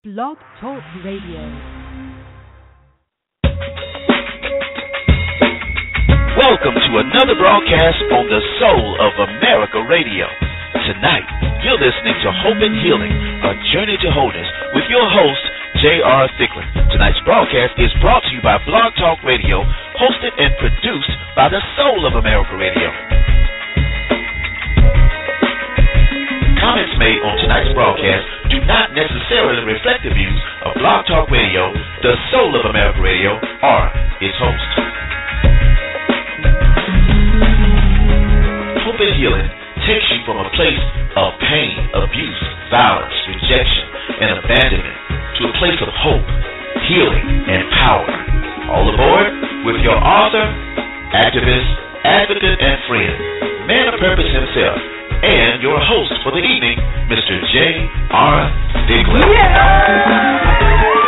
[0.00, 1.44] Blog Talk Radio.
[6.40, 10.24] Welcome to another broadcast on the Soul of America Radio.
[10.88, 11.28] Tonight,
[11.60, 13.12] you're listening to Hope and Healing,
[13.44, 15.44] a journey to wholeness with your host,
[15.84, 16.32] J.R.
[16.40, 16.64] Thicklin.
[16.96, 19.60] Tonight's broadcast is brought to you by Blog Talk Radio,
[20.00, 22.88] hosted and produced by the Soul of America Radio.
[26.60, 28.20] Comments made on tonight's broadcast
[28.52, 31.72] do not necessarily reflect the views of Blog Talk Radio,
[32.04, 33.80] the Soul of America Radio, or
[34.20, 34.70] its host.
[38.84, 39.48] Hope and Healing
[39.88, 40.84] takes you from a place
[41.16, 43.86] of pain, abuse, violence, rejection,
[44.20, 45.00] and abandonment
[45.40, 46.28] to a place of hope,
[46.92, 48.12] healing, and power.
[48.68, 49.32] All aboard
[49.64, 50.44] with your author,
[51.16, 51.72] activist,
[52.04, 53.16] advocate, and friend,
[53.64, 57.40] man of purpose himself, and your host for the evening, Mr.
[57.52, 58.50] J.R.
[58.88, 59.24] Thicklin.
[59.26, 60.99] And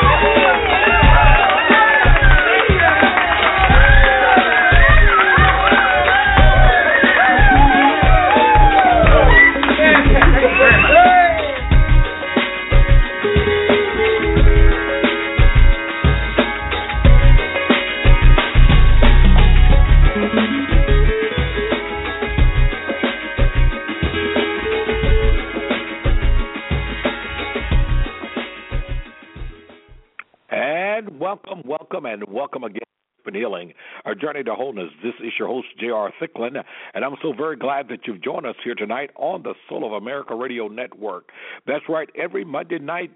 [32.02, 32.80] welcome, and welcome again
[33.24, 33.72] to Healing,
[34.04, 34.90] our journey to wholeness.
[35.02, 36.12] This is your host, J.R.
[36.20, 36.62] Thicklin,
[36.94, 39.92] and I'm so very glad that you've joined us here tonight on the Soul of
[39.92, 41.30] America Radio Network.
[41.66, 43.12] That's right, every Monday night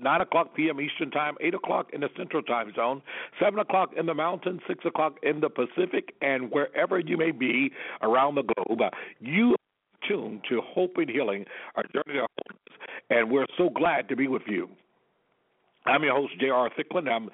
[0.00, 0.80] 9 o'clock p.m.
[0.80, 3.02] Eastern Time, 8 o'clock in the Central Time Zone,
[3.42, 7.70] 7 o'clock in the Mountain, 6 o'clock in the Pacific, and wherever you may be
[8.00, 8.80] around the globe,
[9.20, 11.44] you are tuned to Hope and Healing,
[11.76, 14.68] our journey to wholeness, and we're so glad to be with you.
[15.86, 16.70] I'm your host, J.R.
[16.70, 17.08] Thicklin.
[17.08, 17.30] I'm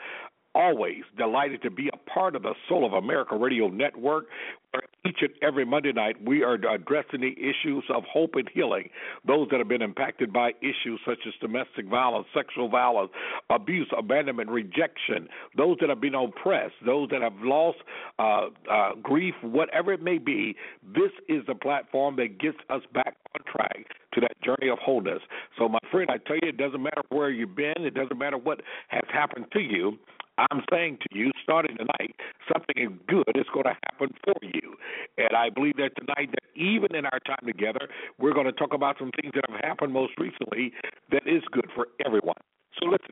[0.55, 4.27] always delighted to be a part of the Soul of America Radio Network,
[4.71, 8.89] where each and every Monday night we are addressing the issues of hope and healing.
[9.27, 13.11] Those that have been impacted by issues such as domestic violence, sexual violence,
[13.51, 17.79] abuse, abandonment, rejection, those that have been oppressed, those that have lost
[18.19, 20.57] uh, uh, grief, whatever it may be,
[20.95, 25.21] this is the platform that gets us back on track to that journey of wholeness.
[25.59, 28.39] So, my friend, I tell you, it doesn't matter where you've been, it doesn't matter
[28.39, 29.99] what has happened to you.
[30.39, 32.17] I'm saying to you, starting tonight,
[32.53, 34.77] something good is going to happen for you.
[35.17, 38.75] And I believe that tonight, that even in our time together, we're going to talk
[38.75, 40.73] about some things that have happened most recently
[41.11, 42.41] that is good for everyone.
[42.81, 43.11] So listen,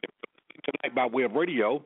[0.65, 1.85] tonight by way of radio,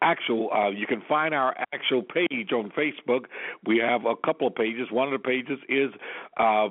[0.00, 3.26] actual uh, you can find our actual page on Facebook.
[3.66, 4.88] We have a couple of pages.
[4.90, 5.90] One of the pages is
[6.38, 6.68] uh,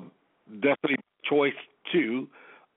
[0.60, 1.54] Destiny Choice
[1.92, 2.28] Two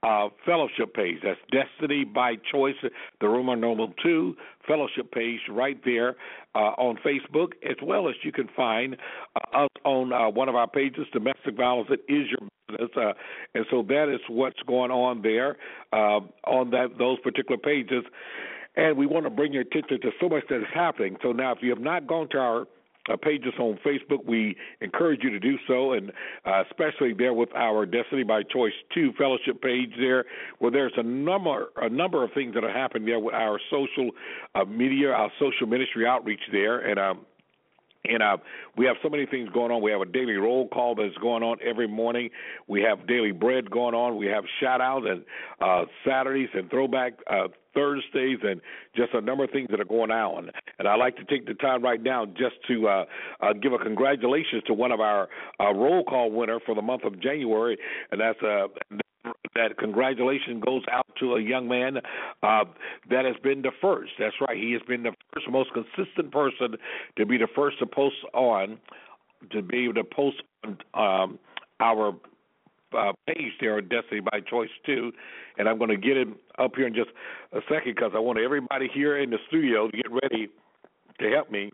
[0.05, 1.17] uh, fellowship page.
[1.23, 2.75] That's Destiny by Choice,
[3.21, 4.35] the Roman numeral 2
[4.67, 6.15] fellowship page right there
[6.53, 8.97] uh, on Facebook, as well as you can find
[9.35, 12.91] uh, us on uh, one of our pages, Domestic Violence It Is Your Business.
[12.95, 13.13] Uh,
[13.55, 15.57] and so that is what's going on there
[15.91, 18.03] uh, on that those particular pages.
[18.75, 21.15] And we want to bring your attention to so much that is happening.
[21.23, 22.67] So now, if you have not gone to our
[23.11, 24.25] uh, pages on Facebook.
[24.25, 26.11] We encourage you to do so, and
[26.45, 30.25] uh, especially there with our Destiny by Choice Two Fellowship page there,
[30.59, 34.11] where there's a number a number of things that are happening there with our social
[34.55, 36.99] uh, media, our social ministry outreach there, and.
[36.99, 37.25] Um,
[38.07, 38.37] And uh,
[38.77, 39.81] we have so many things going on.
[39.81, 42.29] We have a daily roll call that's going on every morning.
[42.67, 44.15] We have daily bread going on.
[44.15, 45.25] We have shout outs and
[45.59, 48.61] uh, Saturdays and throwback uh, Thursdays and
[48.95, 50.49] just a number of things that are going on.
[50.79, 53.05] And I'd like to take the time right now just to uh,
[53.41, 55.29] uh, give a congratulations to one of our
[55.59, 57.77] uh, roll call winner for the month of January,
[58.11, 58.67] and that's uh,
[59.55, 61.97] that congratulations goes out to a young man
[62.43, 62.63] uh,
[63.09, 64.11] that has been the first.
[64.19, 64.57] That's right.
[64.57, 66.75] He has been the first, most consistent person
[67.17, 68.77] to be the first to post on,
[69.51, 71.39] to be able to post on um,
[71.79, 72.13] our
[72.97, 75.11] uh, page there on Destiny by Choice too,
[75.57, 77.09] and I'm going to get him up here in just
[77.53, 80.49] a second because I want everybody here in the studio to get ready
[81.19, 81.71] to help me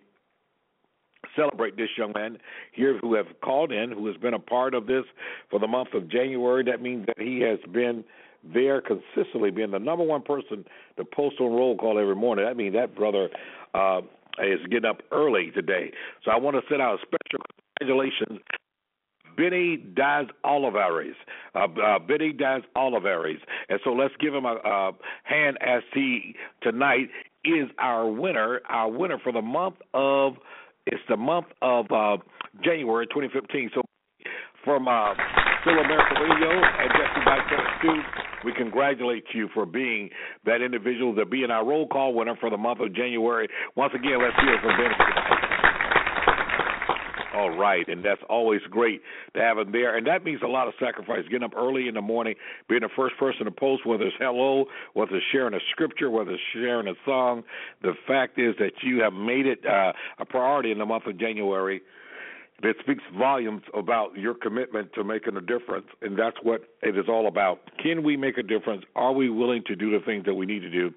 [1.35, 2.37] celebrate this young man
[2.73, 5.03] here who have called in, who has been a part of this
[5.49, 6.63] for the month of January.
[6.63, 8.03] That means that he has been
[8.43, 10.65] there consistently, being the number one person
[10.97, 12.45] to post on roll call every morning.
[12.45, 13.29] That means that brother
[13.73, 14.01] uh,
[14.39, 15.91] is getting up early today.
[16.25, 17.45] So I want to send out a special
[17.79, 18.39] congratulations
[19.35, 21.15] Benny Diaz Olivares.
[21.55, 23.39] Uh, uh, Benny Diaz Olivares.
[23.69, 24.91] And so let's give him a, a
[25.23, 27.09] hand as he tonight
[27.43, 30.33] is our winner, our winner for the month of
[30.87, 32.17] it's the month of uh,
[32.63, 33.71] January 2015.
[33.75, 33.81] So
[34.63, 35.13] from uh,
[35.61, 40.09] Still America Radio and Jesse Byte 2, we congratulate you for being
[40.45, 43.47] that individual that in our roll call winner for the month of January.
[43.75, 45.50] Once again, let's hear from Benny.
[47.41, 49.01] All right, and that's always great
[49.33, 51.23] to have him there, and that means a lot of sacrifice.
[51.23, 52.35] Getting up early in the morning,
[52.69, 56.33] being the first person to post, whether it's hello, whether it's sharing a scripture, whether
[56.33, 57.43] it's sharing a song.
[57.81, 61.17] The fact is that you have made it uh, a priority in the month of
[61.17, 61.81] January.
[62.61, 67.05] That speaks volumes about your commitment to making a difference, and that's what it is
[67.09, 67.61] all about.
[67.81, 68.83] Can we make a difference?
[68.95, 70.93] Are we willing to do the things that we need to do?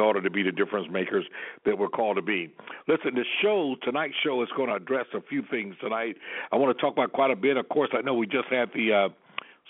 [0.00, 1.24] Order to be the difference makers
[1.64, 2.52] that we're called to be.
[2.88, 6.16] Listen, the show, tonight's show is going to address a few things tonight.
[6.52, 7.56] I want to talk about quite a bit.
[7.56, 9.08] Of course, I know we just had the uh,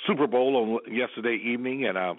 [0.07, 2.15] Super Bowl on yesterday evening, and uh,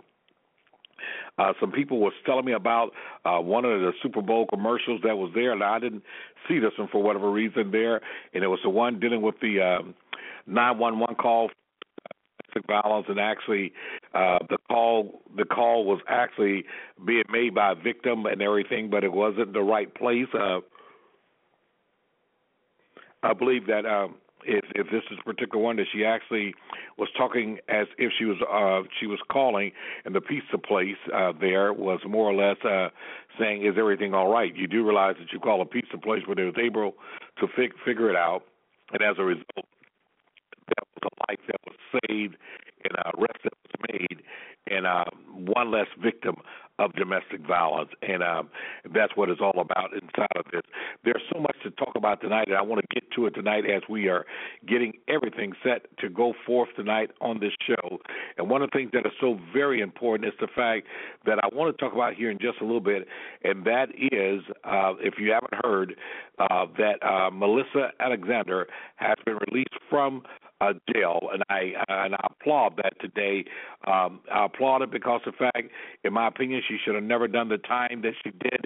[1.37, 2.91] uh, some people was telling me about
[3.25, 6.03] uh, one of the Super Bowl commercials that was there, and I didn't
[6.47, 8.01] see this one for whatever reason there,
[8.33, 9.91] and it was the one dealing with the uh,
[10.47, 11.49] 911 call
[12.55, 13.73] domestic violence, and actually
[14.13, 16.65] uh, the call the call was actually
[17.05, 20.27] being made by a victim and everything, but it wasn't the right place.
[20.33, 20.59] Uh,
[23.23, 26.53] I believe that um, if if this is a particular one that she actually
[26.97, 29.71] was talking as if she was uh she was calling
[30.05, 32.89] and the pizza place uh there was more or less uh
[33.39, 36.37] saying is everything all right you do realize that you call a pizza place but
[36.37, 36.93] they was able
[37.39, 38.43] to fig- figure it out
[38.93, 39.65] and as a result
[40.67, 41.75] that was a life that was
[42.07, 42.35] saved
[42.83, 44.23] and a arrest that was made
[44.67, 46.35] and uh, one less victim
[46.77, 48.49] of domestic violence, and um,
[48.93, 50.61] that's what it's all about inside of this.
[51.05, 53.63] There's so much to talk about tonight, and I want to get to it tonight
[53.65, 54.25] as we are
[54.67, 57.99] getting everything set to go forth tonight on this show.
[58.37, 60.87] And one of the things that is so very important is the fact
[61.25, 63.07] that I want to talk about here in just a little bit,
[63.45, 65.95] and that is, uh, if you haven't heard,
[66.39, 70.23] uh, that uh, Marissa Alexander has been released from
[70.61, 73.45] uh, jail, and I and I applaud that today.
[73.87, 75.69] Um, I applaud it because the fact,
[76.03, 78.65] in my opinion, she should have never done the time that she did,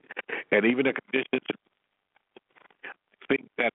[0.51, 1.47] and even the conditions.
[2.85, 3.73] I think that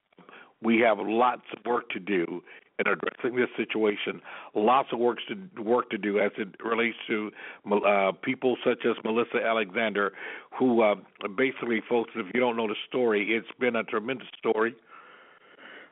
[0.63, 2.43] we have lots of work to do
[2.79, 4.21] in addressing this situation.
[4.55, 7.31] Lots of work to work to do as it relates to
[7.71, 10.13] uh, people such as Marissa Alexander,
[10.59, 10.97] who uh,
[11.37, 14.75] basically, folks, if you don't know the story, it's been a tremendous story.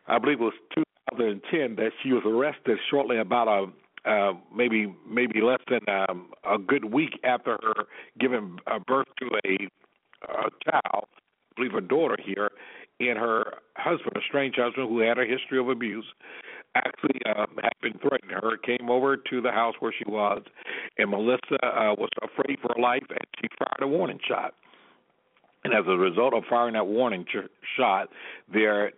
[0.08, 0.54] I believe it was
[1.16, 3.66] 2010 that she was arrested shortly about a
[4.04, 7.84] uh, maybe maybe less than um, a good week after her
[8.18, 9.68] giving uh, birth to a,
[10.28, 12.50] a child, I believe a daughter here,
[12.98, 16.06] and her husband, a strange husband who had a history of abuse,
[16.74, 18.56] actually uh, had been threatening her.
[18.56, 20.42] Came over to the house where she was,
[20.98, 24.54] and Marissa uh, was afraid for her life, and she fired a warning shot.
[25.64, 28.08] And as a result of firing that warning ch- shot,
[28.52, 28.92] there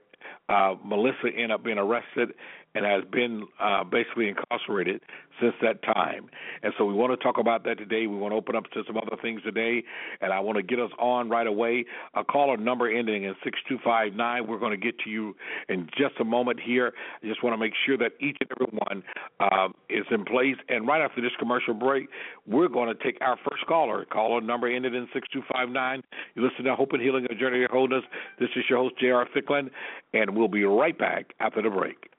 [0.48, 2.30] uh, Marissa ended up being arrested
[2.74, 5.00] and has been uh, basically incarcerated
[5.40, 6.28] since that time.
[6.62, 8.06] And so we want to talk about that today.
[8.06, 9.84] We want to open up to some other things today,
[10.20, 11.84] and I want to get us on right away.
[12.14, 14.46] A caller number ending in 6259.
[14.46, 15.34] We're going to get to you
[15.68, 16.92] in just a moment here.
[17.22, 19.02] I just want to make sure that each and every one
[19.40, 20.56] uh, is in place.
[20.68, 22.08] And right after this commercial break,
[22.46, 24.04] we're going to take our first caller.
[24.04, 26.02] Caller number ended in 6259.
[26.34, 28.04] You listen to Hope and Healing, a journey to wholeness.
[28.38, 29.26] This is your host, J.R.
[29.34, 29.70] Thicklin,
[30.12, 32.13] and we'll be right back after the break.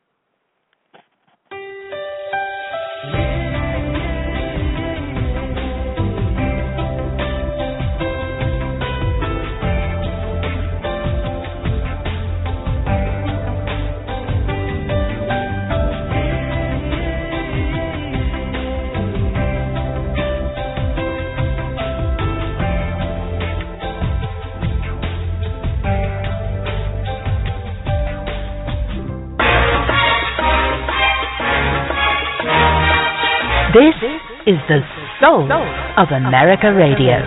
[33.75, 34.00] This
[34.48, 34.79] is the
[35.20, 37.20] soul of America Radio.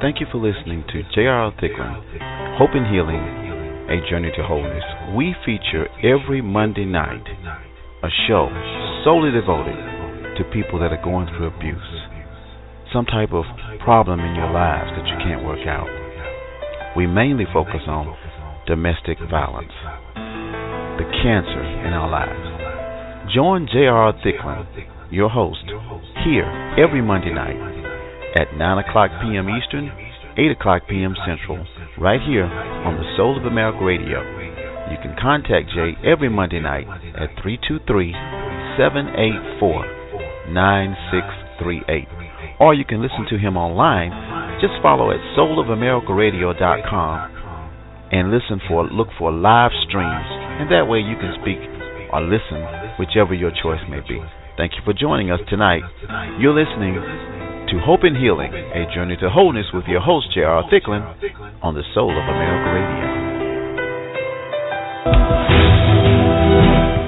[0.00, 1.50] Thank you for listening to J.R.
[1.60, 3.18] Thicklin, Hope and Healing,
[3.90, 4.84] A Journey to Wholeness.
[5.16, 7.26] We feature every Monday night
[8.04, 8.46] a show
[9.02, 9.74] solely devoted
[10.38, 12.11] to people that are going through abuse,
[12.92, 13.44] some type of
[13.84, 15.88] problem in your lives that you can't work out.
[16.96, 18.14] We mainly focus on
[18.66, 19.72] domestic violence,
[21.00, 23.32] the cancer in our lives.
[23.34, 24.12] Join J.R.
[24.20, 24.66] Thicklin,
[25.10, 25.64] your host,
[26.24, 26.44] here
[26.76, 27.56] every Monday night
[28.36, 29.48] at 9 o'clock p.m.
[29.48, 29.90] Eastern,
[30.36, 31.14] 8 o'clock p.m.
[31.26, 31.64] Central,
[31.98, 34.20] right here on the Soul of America Radio.
[34.90, 38.12] You can contact Jay every Monday night at 323
[38.76, 42.21] 784 9638.
[42.62, 44.14] Or you can listen to him online.
[44.62, 47.32] Just follow at soulofamericaradio.com
[48.14, 50.28] and listen for look for live streams
[50.62, 51.58] and that way you can speak
[52.12, 52.62] or listen
[53.02, 54.22] whichever your choice may be.
[54.56, 55.82] Thank you for joining us tonight.
[56.38, 56.94] You're listening
[57.72, 60.62] to Hope and Healing, a journey to wholeness with your host, J.R.
[60.68, 61.02] Thicklin,
[61.64, 63.08] on the Soul of America Radio.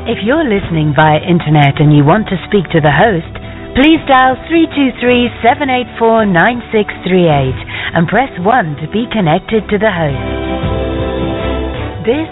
[0.08, 3.43] If you're listening via internet and you want to speak to the host,
[3.74, 4.38] please dial
[5.42, 7.58] 323-784-9638
[7.94, 10.14] and press 1 to be connected to the host.
[12.06, 12.30] This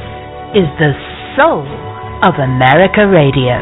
[0.55, 0.95] is the
[1.35, 1.67] Soul
[2.23, 3.59] of America Radio.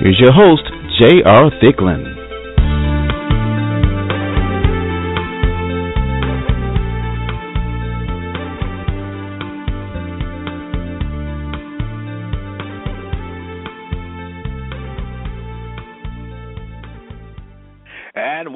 [0.00, 0.64] Here's your host,
[1.00, 1.50] J.R.
[1.62, 2.19] Thicklin.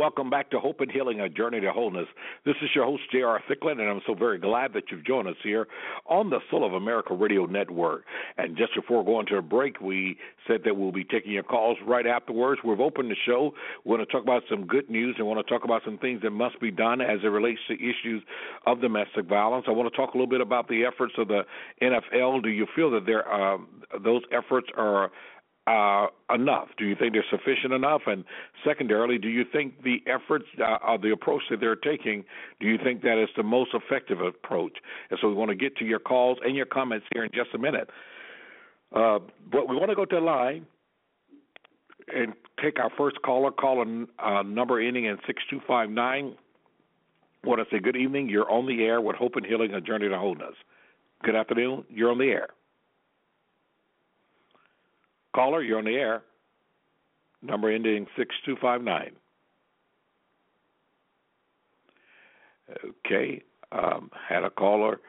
[0.05, 2.07] Welcome back to Hope and Healing, a journey to wholeness.
[2.45, 3.41] This is your host, J.R.
[3.49, 5.67] Thicklin, and I'm so very glad that you've joined us here
[6.05, 8.05] on the Soul of America Radio Network.
[8.37, 11.79] And just before going to a break, we said that we'll be taking your calls
[11.87, 12.61] right afterwards.
[12.63, 13.55] We've opened the show.
[13.87, 16.21] We want to talk about some good news and want to talk about some things
[16.21, 18.23] that must be done as it relates to issues
[18.67, 19.65] of domestic violence.
[19.69, 21.45] I want to talk a little bit about the efforts of the
[21.81, 22.43] NFL.
[22.43, 23.57] Do you feel that there uh,
[24.05, 25.11] those efforts are
[25.67, 26.69] uh, enough?
[26.77, 28.03] Do you think they're sufficient enough?
[28.07, 28.25] And
[28.65, 32.25] secondarily, do you think the efforts, uh, or the approach that they're taking,
[32.61, 34.79] do you think that is the most effective approach?
[35.11, 37.55] And so we want to get to your calls and your comments here in just
[37.55, 37.89] a minute.
[38.95, 39.19] Uh,
[39.51, 40.67] but we want to go to the line
[42.15, 46.37] and take our first caller, caller uh, number ending in 6259.
[47.45, 48.29] Want to say good evening.
[48.29, 50.55] You're on the air with Hope and Healing, a journey to wholeness.
[51.23, 51.85] Good afternoon.
[51.89, 52.49] You're on the air.
[55.35, 56.23] Caller, you're on the air.
[57.43, 59.13] Number ending 6259.
[63.07, 63.43] Okay.
[63.73, 65.01] Um, had a caller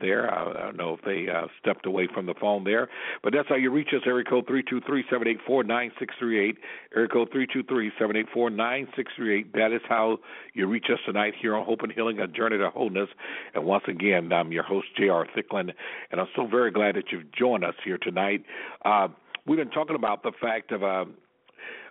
[0.00, 0.32] there.
[0.32, 2.88] I, I don't know if they uh, stepped away from the phone there,
[3.22, 4.02] but that's how you reach us.
[4.06, 6.56] Area code three two three seven eight four nine six three eight.
[6.94, 9.52] Area code three two three seven eight four nine six three eight.
[9.52, 10.18] That is how
[10.54, 13.08] you reach us tonight here on Hope and Healing, a journey to wholeness.
[13.54, 15.26] And once again, I'm your host J.R.
[15.36, 15.72] Thicklin,
[16.10, 18.44] and I'm so very glad that you've joined us here tonight.
[18.84, 19.08] Uh,
[19.46, 21.04] we've been talking about the fact of uh,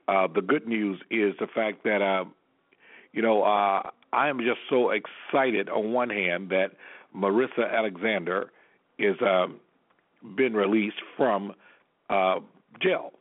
[0.08, 2.26] uh, the good news is the fact that uh,
[3.14, 6.72] you know uh, I am just so excited on one hand that
[7.16, 8.52] Marissa Alexander
[9.00, 9.60] is um,
[10.36, 11.54] been released from
[12.10, 12.40] uh,
[12.82, 13.14] jail,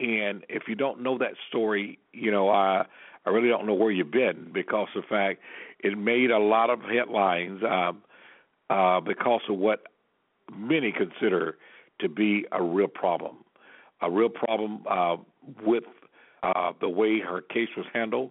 [0.00, 2.86] and if you don't know that story, you know I
[3.26, 5.40] I really don't know where you've been because the fact
[5.80, 7.92] it made a lot of headlines uh,
[8.72, 9.84] uh, because of what
[10.52, 11.56] many consider
[12.00, 13.36] to be a real problem
[14.02, 15.16] a real problem uh,
[15.64, 15.84] with
[16.42, 18.30] uh, the way her case was handled,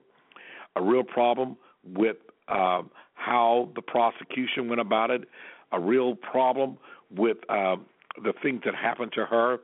[0.75, 2.81] a real problem with uh,
[3.13, 5.23] how the prosecution went about it,
[5.71, 6.77] a real problem
[7.15, 7.75] with uh,
[8.23, 9.59] the things that happened to her,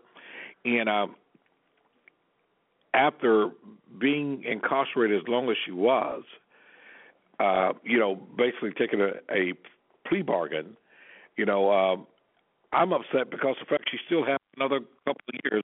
[0.64, 1.08] and uh,
[2.94, 3.50] after
[4.00, 6.24] being incarcerated as long as she was,
[7.40, 9.54] uh, you know, basically taking a, a
[10.08, 10.78] plea bargain,
[11.38, 11.96] you know, uh,
[12.76, 15.64] I'm upset because the fact she still has another couple of years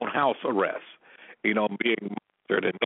[0.00, 0.84] on house arrest,
[1.42, 2.16] you know, being
[2.48, 2.78] monitored and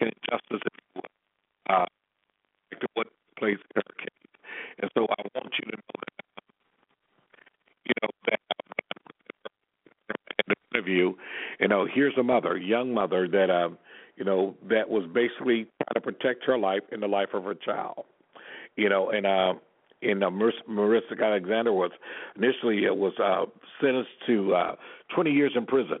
[0.00, 1.02] injustice, if you will,
[1.76, 1.86] uh,
[2.80, 3.06] to what
[3.40, 4.08] in her case.
[4.80, 6.44] And so I want you to know that,
[7.86, 8.40] you know, that
[10.38, 11.14] in the interview,
[11.60, 11.68] you.
[11.68, 13.78] Know, here's a mother, young mother that, um,
[14.16, 17.54] you know, that was basically trying to protect her life and the life of her
[17.54, 18.04] child,
[18.76, 19.54] you know, and uh,
[20.04, 21.90] in uh, Marissa Alexander was
[22.36, 23.46] initially uh, was uh,
[23.80, 24.74] sentenced to uh,
[25.14, 25.98] 20 years in prison.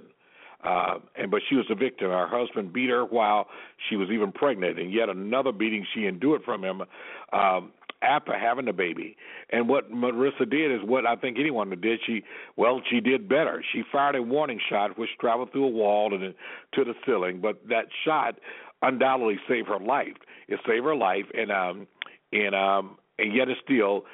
[0.64, 2.08] Uh, and but she was a victim.
[2.08, 3.48] Her husband beat her while
[3.88, 6.82] she was even pregnant, and yet another beating she endured from him
[7.34, 9.16] um, after having the baby.
[9.50, 12.00] And what Marissa did is what I think anyone did.
[12.06, 12.22] She
[12.56, 13.62] well, she did better.
[13.72, 16.34] She fired a warning shot which traveled through a wall and
[16.74, 18.38] to the ceiling, but that shot
[18.80, 20.16] undoubtedly saved her life.
[20.48, 21.86] It saved her life, and um,
[22.32, 24.04] and um, and yet still,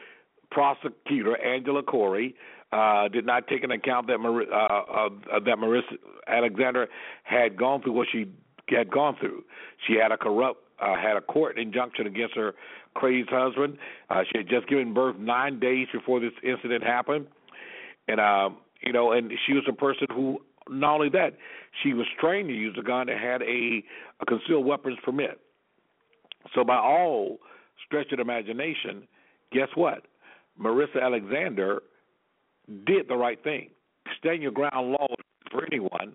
[0.51, 2.35] prosecutor Angela Corey
[2.73, 6.89] uh, did not take into account that Mar- uh, uh, that Marissa Alexander
[7.25, 8.27] had gone through what she
[8.69, 9.45] had gone through.
[9.87, 12.55] She had a corrupt uh, had a court injunction against her
[12.95, 13.77] crazed husband.
[14.09, 17.27] Uh, she had just given birth nine days before this incident happened,
[18.09, 18.51] and uh,
[18.83, 21.37] you know, and she was a person who not only that,
[21.83, 23.83] she was trained to use a gun and had a,
[24.21, 25.41] a concealed weapons permit.
[26.55, 27.39] So by all
[27.87, 29.07] stretch of imagination,
[29.53, 30.07] guess what?
[30.61, 31.83] Marissa Alexander
[32.87, 33.71] did the right thing.
[34.19, 35.15] Stand your ground law
[35.51, 36.15] for anyone.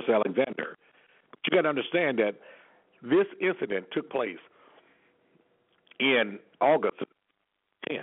[0.00, 0.76] Marissa Alexander.
[1.30, 2.34] But you got to understand that
[3.02, 4.38] this incident took place
[6.00, 7.06] in August of
[7.88, 7.98] 10.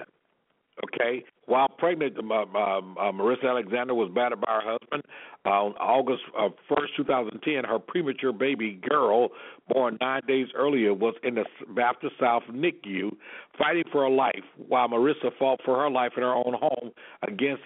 [0.84, 5.04] Okay, while pregnant, uh, uh, Marissa Alexander was battered by her husband.
[5.46, 9.30] Uh, on August uh, 1st, 2010, her premature baby girl,
[9.70, 13.12] born nine days earlier, was in the Baptist South NICU
[13.58, 16.92] fighting for her life while Marissa fought for her life in her own home
[17.28, 17.62] against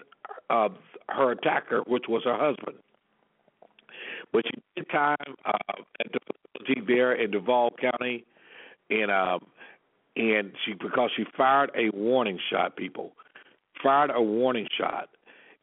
[0.50, 0.70] uh,
[1.08, 2.78] her attacker, which was her husband.
[4.34, 6.20] But she did time uh, at the
[6.58, 8.26] facility there in Duval County,
[8.90, 9.40] and um,
[10.16, 12.76] and she because she fired a warning shot.
[12.76, 13.14] People
[13.82, 15.10] fired a warning shot,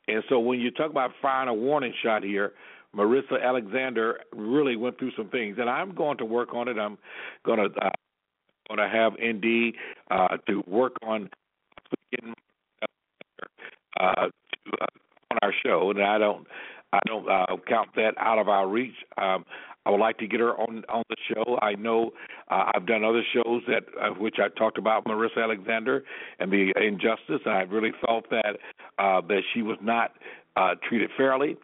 [0.08, 2.52] and so when you talk about firing a warning shot here,
[2.94, 6.78] Marissa Alexander really went through some things, and I'm going to work on it.
[6.78, 6.96] I'm
[7.44, 7.90] going to uh,
[8.68, 9.74] going to have ND
[10.10, 11.30] uh, to work on
[12.10, 12.34] getting
[14.00, 14.30] uh, to,
[14.80, 14.86] uh,
[15.30, 16.46] on our show, and I don't
[16.96, 18.94] I don't uh, count that out of our reach.
[19.18, 19.44] Um,
[19.84, 21.58] I would like to get her on on the show.
[21.62, 22.10] I know
[22.50, 26.02] uh, I've done other shows that uh, which I talked about Marissa Alexander
[26.40, 27.40] and the injustice.
[27.44, 28.58] And I really felt that
[28.98, 30.12] uh, that she was not
[30.56, 31.56] uh, treated fairly.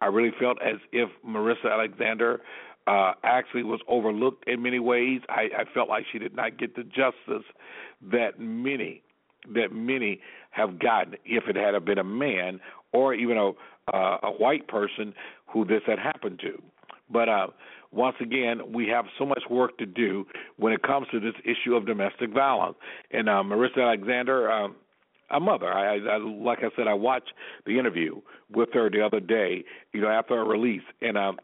[0.00, 2.40] I really felt as if Marissa Alexander
[2.86, 5.20] uh, actually was overlooked in many ways.
[5.28, 7.46] I, I felt like she did not get the justice
[8.10, 9.02] that many
[9.54, 10.20] that many
[10.50, 12.58] have gotten if it had been a man
[12.92, 13.52] or even a
[13.92, 15.14] uh, a white person
[15.46, 16.60] who this had happened to.
[17.10, 17.48] But uh,
[17.92, 21.74] once again, we have so much work to do when it comes to this issue
[21.74, 22.76] of domestic violence.
[23.10, 24.76] And uh, Marissa Alexander, um,
[25.30, 27.32] a mother, I, I, like I said, I watched
[27.64, 28.20] the interview
[28.52, 31.38] with her the other day, you know, after her release, and um,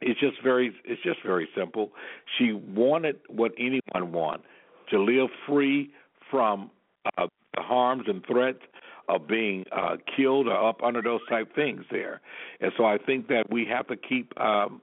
[0.00, 1.90] it's just very, it's just very simple.
[2.38, 4.44] She wanted what anyone wants
[4.90, 5.90] to live free
[6.30, 6.70] from
[7.16, 8.60] uh, the harms and threats
[9.08, 12.20] of being uh, killed or up under those type things there.
[12.60, 14.80] And so I think that we have to keep um,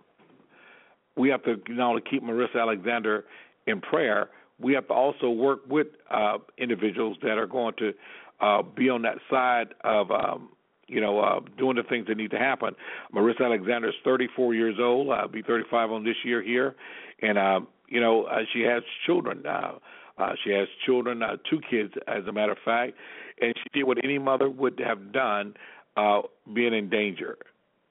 [1.16, 3.26] we have to not only keep Marissa Alexander
[3.68, 4.30] in prayer,
[4.60, 7.94] we have to also work with uh, individuals that are going to
[8.40, 10.50] uh, be on that side of um,
[10.88, 12.76] you know uh, doing the things that need to happen.
[13.14, 15.12] Marissa Alexander is 34 years old.
[15.12, 16.76] I'll be 35 on this year here,
[17.22, 19.46] and uh, you know uh, she has children.
[19.46, 19.74] Uh,
[20.20, 22.94] uh, she has children, uh, two kids, as a matter of fact,
[23.42, 25.56] and she did what any mother would have done,
[25.98, 26.22] uh,
[26.54, 27.38] being in danger.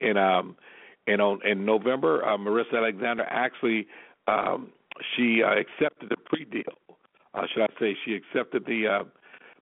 [0.00, 0.56] And um,
[1.06, 3.86] and on in November, uh, Marissa Alexander actually
[4.26, 4.72] um,
[5.16, 6.96] she uh, accepted the plea deal.
[7.34, 9.04] Uh, should I say she accepted the uh,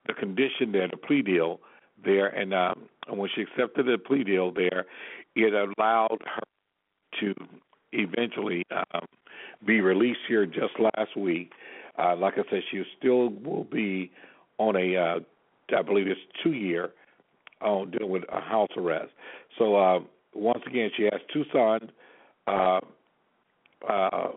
[0.06, 1.60] the condition there, the plea deal
[2.04, 4.86] there, and, um, and when she accepted the plea deal there,
[5.34, 6.42] it allowed her
[7.20, 7.34] to
[7.92, 9.06] eventually um,
[9.64, 11.52] be released here just last week.
[11.98, 14.10] Uh, like I said, she still will be
[14.58, 15.20] on a uh,
[15.76, 16.90] I believe it's two year
[17.60, 19.10] on dealing with a house arrest.
[19.58, 20.00] So uh,
[20.34, 21.90] once again, she has two sons.
[22.46, 22.80] Uh,
[23.88, 24.28] uh,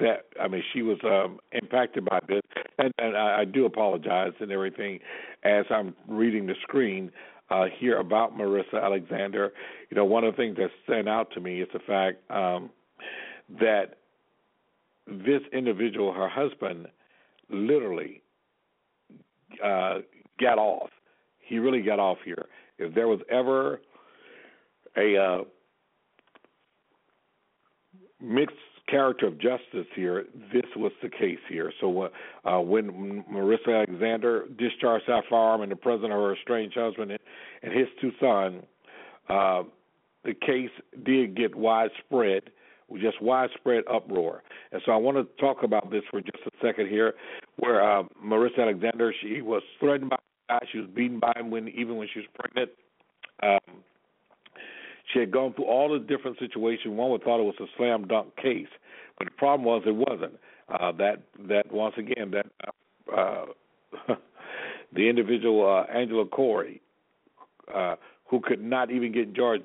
[0.00, 2.40] that I mean, she was um, impacted by this,
[2.78, 4.98] and, and I, I do apologize and everything
[5.42, 7.10] as I'm reading the screen
[7.50, 9.52] uh, here about Marissa Alexander.
[9.90, 12.70] You know, one of the things that stand out to me is the fact um,
[13.60, 13.98] that
[15.06, 16.86] this individual, her husband,
[17.50, 18.22] literally
[19.62, 19.98] uh,
[20.40, 20.90] got off.
[21.38, 22.46] He really got off here.
[22.78, 23.80] If there was ever
[24.96, 25.44] a uh,
[28.20, 28.56] mixed
[28.88, 31.72] character of justice here, this was the case here.
[31.80, 32.10] So
[32.44, 37.12] uh, when Marissa Alexander discharged that firearm in the presence of her estranged husband
[37.62, 38.62] and his two sons,
[39.28, 39.62] uh,
[40.24, 40.70] the case
[41.04, 42.50] did get widespread
[43.00, 44.42] just widespread uproar.
[44.72, 47.14] And so I want to talk about this for just a second here,
[47.58, 51.50] where uh, Marissa Alexander she was threatened by a guy, she was beaten by him
[51.50, 52.70] when even when she was pregnant.
[53.42, 53.82] Um,
[55.12, 56.96] she had gone through all the different situations.
[56.96, 58.68] One would thought it was a slam dunk case,
[59.18, 60.38] but the problem was it wasn't.
[60.68, 62.46] Uh, that that once again that
[63.14, 63.44] uh,
[64.94, 66.80] the individual uh, Angela Corey,
[67.74, 69.62] uh, who could not even get George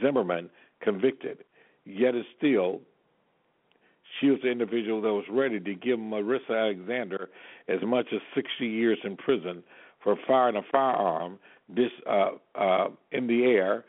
[0.00, 0.50] Zimmerman
[0.82, 1.38] convicted,
[1.84, 2.80] yet is still
[4.20, 7.30] she was the individual that was ready to give Marissa Alexander
[7.68, 9.62] as much as 60 years in prison
[10.02, 13.84] for firing a firearm this uh, uh, in the air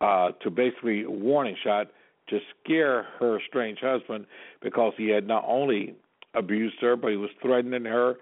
[0.00, 1.88] uh, to basically warning shot
[2.28, 4.26] to scare her strange husband
[4.62, 5.94] because he had not only
[6.34, 8.16] abused her but he was threatening her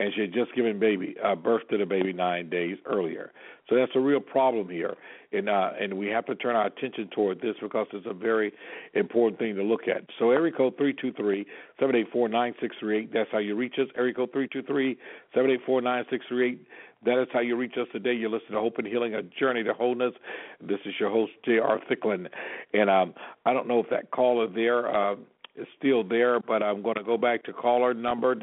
[0.00, 3.32] and she had just given baby uh, birth to the baby nine days earlier.
[3.68, 4.96] So that's a real problem here,
[5.32, 8.52] and uh, and we have to turn our attention toward this because it's a very
[8.94, 10.02] important thing to look at.
[10.18, 11.46] So area code three two three
[11.78, 13.12] seven eight four nine six three eight.
[13.12, 13.86] That's how you reach us.
[13.94, 14.98] Area code three two three
[15.34, 16.66] seven eight four nine six three eight.
[17.04, 18.14] That is how you reach us today.
[18.14, 20.12] You're listening to Hope and Healing, a journey to wholeness.
[20.60, 21.80] This is your host J.R.
[21.90, 22.26] Thicklin,
[22.74, 23.14] and um,
[23.46, 25.16] I don't know if that caller there uh,
[25.56, 28.36] is still there, but I'm going to go back to caller number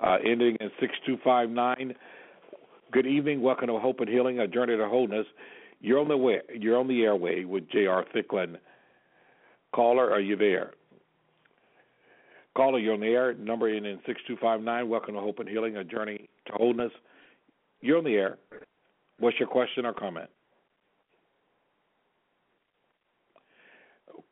[0.00, 1.94] uh, ending in 6259.
[2.92, 3.40] Good evening.
[3.42, 5.26] Welcome to Hope and Healing, a journey to wholeness.
[5.80, 6.40] You're on the way.
[6.54, 8.04] You're on the airway with J.R.
[8.14, 8.56] Thicklin.
[9.74, 10.72] Caller, are you there?
[12.54, 13.34] Caller, you're on the air.
[13.34, 14.88] Number in in 6259.
[14.88, 16.92] Welcome to Hope and Healing, a journey to wholeness.
[17.80, 18.38] You're on the air.
[19.18, 20.28] What's your question or comment?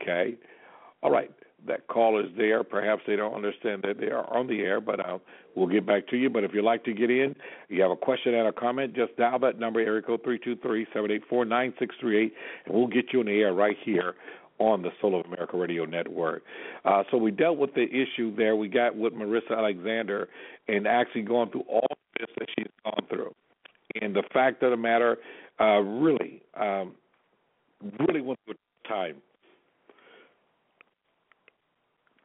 [0.03, 0.35] Okay.
[1.03, 1.31] All right
[1.67, 2.63] that call is there.
[2.65, 5.19] Perhaps they don't understand that they are on the air, but uh,
[5.55, 6.31] we'll get back to you.
[6.31, 7.35] But if you'd like to get in,
[7.69, 10.57] you have a question and a comment, just dial that number, area code three two
[10.57, 12.35] three seven eight four nine six three eight,
[12.67, 14.15] and we'll get you on the air right here
[14.59, 16.43] on the Soul of America Radio Network.
[16.85, 18.57] Uh, so we dealt with the issue there.
[18.57, 20.29] We got with Marissa Alexander
[20.69, 21.87] and actually going through all
[22.19, 23.35] this that she's gone through.
[24.01, 25.17] And the fact of the matter,
[25.59, 26.95] uh, really, um,
[28.07, 29.17] really went through a time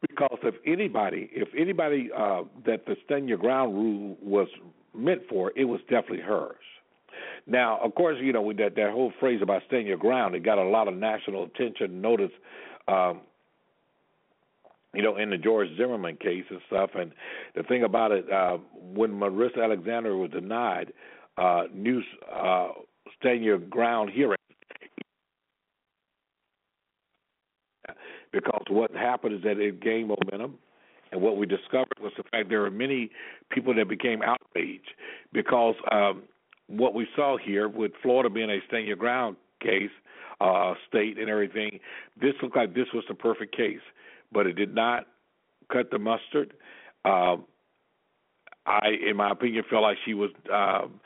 [0.10, 4.48] because if anybody, if anybody uh, that the stand your ground rule was
[4.94, 6.56] meant for, it was definitely hers.
[7.48, 10.44] Now, of course, you know with that that whole phrase about stand your ground, it
[10.44, 12.32] got a lot of national attention, notice.
[12.88, 13.22] Um,
[14.94, 16.91] you know, in the George Zimmerman case and stuff.
[16.96, 17.12] And
[17.54, 20.94] the thing about it, uh, when Marissa Alexander was denied
[21.38, 22.70] uh, news uh,
[23.20, 24.38] stand your ground hearing,
[28.36, 30.60] because what happened is that it gained momentum.
[31.12, 33.10] And what we discovered was the fact there are many
[33.50, 34.91] people that became outraged
[35.32, 36.24] because um,
[36.67, 39.91] what we saw here with Florida being a stand your ground case,
[40.41, 41.80] uh, state and everything,
[42.19, 43.80] this looked like this was the perfect case,
[44.34, 45.06] but it did not
[45.71, 46.54] cut the mustard.
[47.06, 47.45] Um,
[48.65, 51.00] I, in my opinion, felt like she was um,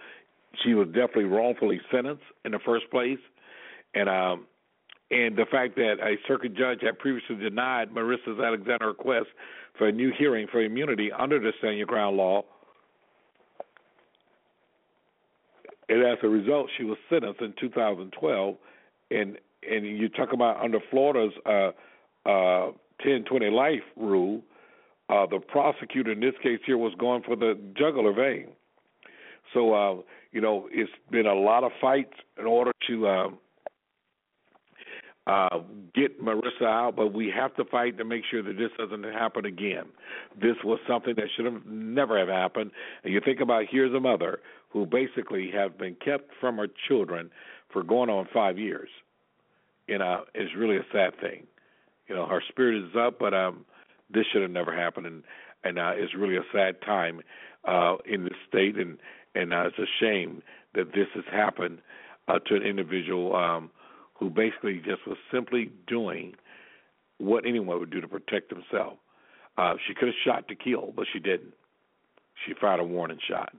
[0.63, 3.19] she was definitely wrongfully sentenced in the first place,
[3.93, 4.47] and um,
[5.11, 9.27] and the fact that a circuit judge had previously denied Marissa's Alexander request
[9.77, 12.43] for a new hearing for immunity under the Stand Ground law.
[15.87, 18.55] And as a result, she was sentenced in 2012.
[19.11, 21.71] And and you talk about under Florida's uh,
[22.29, 24.41] uh, 1020 life rule,
[25.09, 28.49] uh, the prosecutor in this case here was going for the jugular vein.
[29.53, 33.07] So uh, you know, it's been a lot of fights in order to.
[33.07, 33.29] Uh,
[35.29, 35.59] uh,
[35.93, 39.45] get Marissa out, but we have to fight to make sure that this doesn't happen
[39.45, 39.85] again.
[40.35, 42.71] This was something that should have never have happened.
[43.03, 44.39] And you think about here's a mother
[44.69, 47.29] who basically have been kept from her children
[47.71, 48.89] for going on five years.
[49.87, 51.45] You know, it's really a sad thing.
[52.07, 53.65] You know, her spirit is up, but um,
[54.11, 55.23] this should have never happened, and
[55.63, 57.21] and uh, it's really a sad time
[57.65, 58.97] uh, in the state, and
[59.35, 60.41] and uh, it's a shame
[60.73, 61.79] that this has happened
[62.27, 63.35] uh, to an individual.
[63.35, 63.69] Um,
[64.19, 66.35] who basically just was simply doing
[67.17, 68.93] what anyone would do to protect himself.
[69.57, 71.53] Uh, she could have shot to kill, but she didn't.
[72.45, 73.53] She fired a warning shot,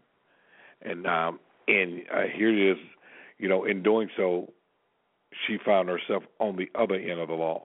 [0.83, 2.79] and um, and uh, here it is.
[3.38, 4.53] You know, in doing so,
[5.46, 7.64] she found herself on the other end of the law.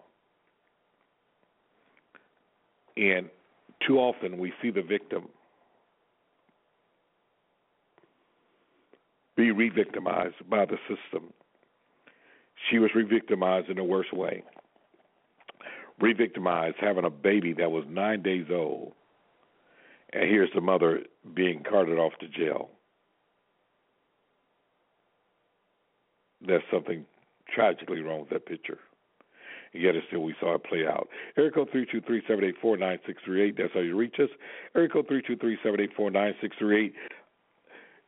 [2.98, 3.30] And
[3.86, 5.28] too often we see the victim
[9.36, 11.34] be re victimized by the system
[12.70, 14.44] she was re-victimized in the worst way.
[16.00, 18.94] Re-victimized, having a baby that was nine days old,
[20.12, 22.70] and here's the mother being carted off to jail.
[26.46, 27.06] There's something
[27.54, 28.80] tragically wrong with that picture.
[29.74, 31.10] Yet still we saw it play out.
[31.38, 33.58] Area code three two three seven eight four nine six three eight.
[33.58, 34.30] That's how you reach us.
[34.74, 36.94] Area code three two three seven eight four nine six three eight.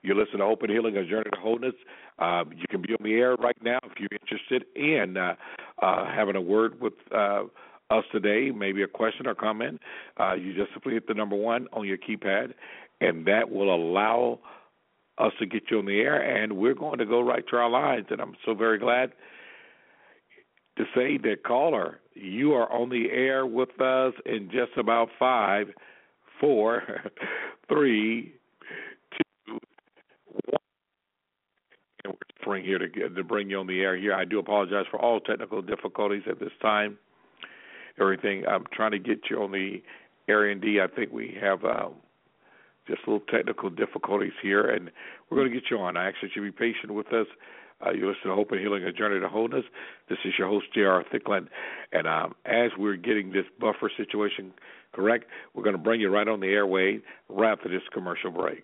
[0.04, 1.76] You listen to Open Healing, A Journey to Wholeness.
[2.20, 5.36] Uh, you can be on the air right now if you're interested in uh,
[5.82, 7.44] uh, having a word with uh,
[7.90, 9.80] us today, maybe a question or comment.
[10.20, 12.54] Uh, you just simply hit the number one on your keypad,
[13.02, 14.40] and that will allow
[15.18, 16.20] us to get you on the air.
[16.20, 18.08] And we're going to go right to our lines.
[18.10, 19.14] And I'm so very glad
[20.78, 25.68] to say that caller, you are on the air with us in just about five,
[26.40, 26.84] four,
[27.68, 28.34] three,
[29.48, 29.58] two,
[30.46, 30.58] one.
[32.48, 34.14] And we're here to to bring you on the air here.
[34.14, 36.98] I do apologize for all technical difficulties at this time.
[38.00, 39.82] Everything I'm trying to get you on the
[40.28, 40.50] air.
[40.50, 41.64] Indeed, I think we have.
[41.64, 41.94] Um,
[42.88, 44.90] just little technical difficulties here, and
[45.30, 45.98] we're going to get you on.
[45.98, 47.28] I ask that you be patient with us
[47.86, 49.66] uh, you listen to Hope and Healing, A Journey to Wholeness.
[50.10, 51.04] This is your host, J.R.
[51.14, 51.48] Thicklin.
[51.92, 54.52] And um, as we're getting this buffer situation
[54.94, 58.64] correct, we're going to bring you right on the airway right after this commercial break.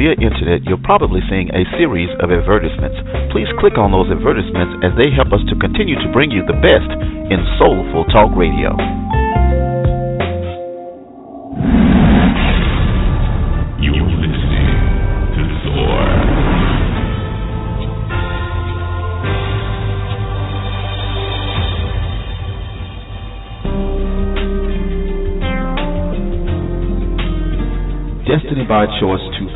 [0.00, 2.96] Via internet, you're probably seeing a series of advertisements.
[3.36, 6.56] Please click on those advertisements as they help us to continue to bring you the
[6.64, 6.88] best
[7.28, 8.99] in soulful talk radio.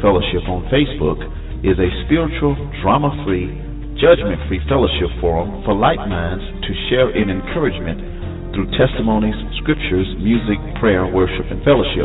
[0.04, 1.16] Fellowship on Facebook
[1.64, 2.52] is a spiritual,
[2.84, 3.48] drama free,
[3.96, 9.32] judgment free fellowship forum for like minds to share in encouragement through testimonies,
[9.64, 12.04] scriptures, music, prayer, worship, and fellowship.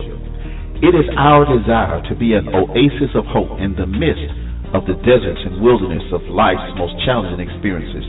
[0.79, 4.31] It is our desire to be an oasis of hope in the midst
[4.71, 8.07] of the deserts and wilderness of life's most challenging experiences.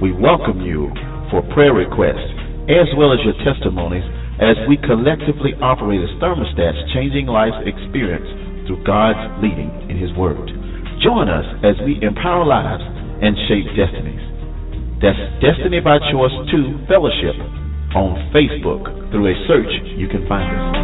[0.00, 0.88] We welcome you
[1.28, 2.24] for prayer requests
[2.72, 4.08] as well as your testimonies
[4.40, 10.50] as we collectively operate as thermostats changing life's experience through God's leading in His Word.
[11.02, 12.82] Join us as we empower lives
[13.22, 14.20] and shape destinies.
[15.00, 17.36] That's Destiny by Choice 2 Fellowship
[17.94, 18.84] on Facebook.
[19.12, 20.76] Through a search, you can find us.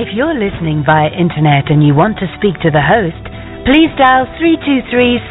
[0.00, 3.20] If you're listening via internet and you want to speak to the host,
[3.68, 4.24] please dial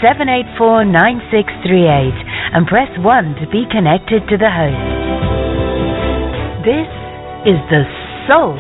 [0.05, 2.13] 323-784-9638
[2.53, 4.77] and press 1 to be connected to the host.
[6.61, 6.85] This
[7.49, 7.81] is the
[8.29, 8.53] soul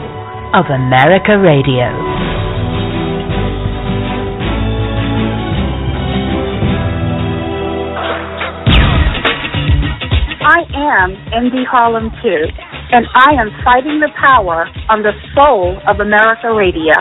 [0.57, 1.93] of America Radio.
[10.41, 12.45] I am Indy Harlem too,
[12.91, 16.97] and I am fighting the power on the soul of America Radio.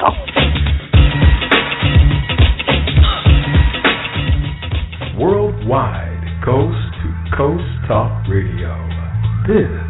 [5.18, 8.76] Worldwide, coast to coast talk radio.
[9.48, 9.87] This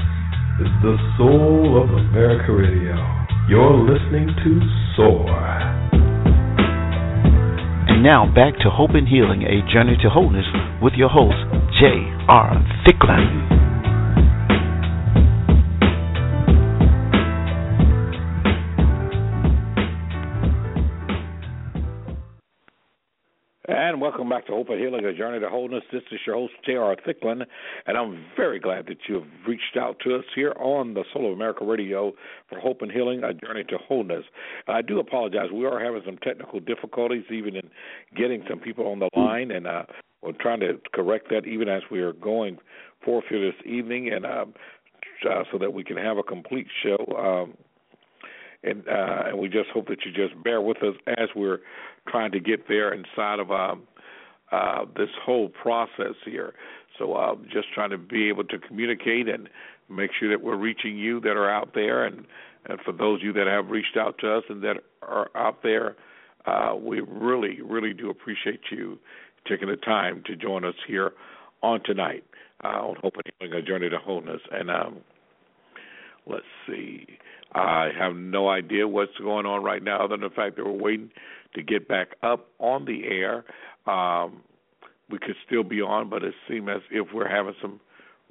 [0.61, 2.97] is the soul of America Radio.
[3.49, 4.61] You're listening to
[4.97, 5.31] Soar.
[7.87, 10.47] And now back to Hope and Healing, a journey to wholeness
[10.83, 11.39] with your host,
[11.79, 12.59] J.R.
[12.85, 13.58] Thicklin.
[23.71, 25.85] And welcome back to Hope and Healing, a journey to wholeness.
[25.93, 26.97] This is your host, J.R.
[27.07, 27.45] Thicklin,
[27.87, 31.27] and I'm very glad that you have reached out to us here on the Soul
[31.27, 32.15] of America Radio
[32.49, 34.25] for Hope and Healing, a journey to wholeness.
[34.69, 35.51] I do apologize.
[35.53, 37.69] We are having some technical difficulties even in
[38.17, 39.83] getting some people on the line, and uh,
[40.23, 42.57] we're trying to correct that even as we are going
[43.05, 44.47] forth here this evening, and uh,
[45.29, 46.97] uh, so that we can have a complete show.
[47.19, 47.55] Um,
[48.65, 51.59] and uh, and we just hope that you just bear with us as we're
[52.11, 53.83] trying to get there inside of um,
[54.53, 56.55] uh, this whole process here.
[56.99, 59.49] So uh, just trying to be able to communicate and
[59.89, 62.25] make sure that we're reaching you that are out there, and
[62.67, 65.63] and for those of you that have reached out to us and that are out
[65.63, 65.97] there
[66.49, 68.99] uh, we really, really do appreciate you
[69.47, 71.13] taking the time to join us here
[71.63, 72.25] on tonight
[72.65, 74.41] uh, on Hope and Healing, a journey to wholeness.
[74.51, 74.97] And um,
[76.27, 77.07] let's see,
[77.53, 80.73] I have no idea what's going on right now, other than the fact that we're
[80.73, 81.11] waiting
[81.55, 83.45] to get back up on the air.
[83.87, 84.43] Um,
[85.11, 87.81] we could still be on, but it seems as if we're having some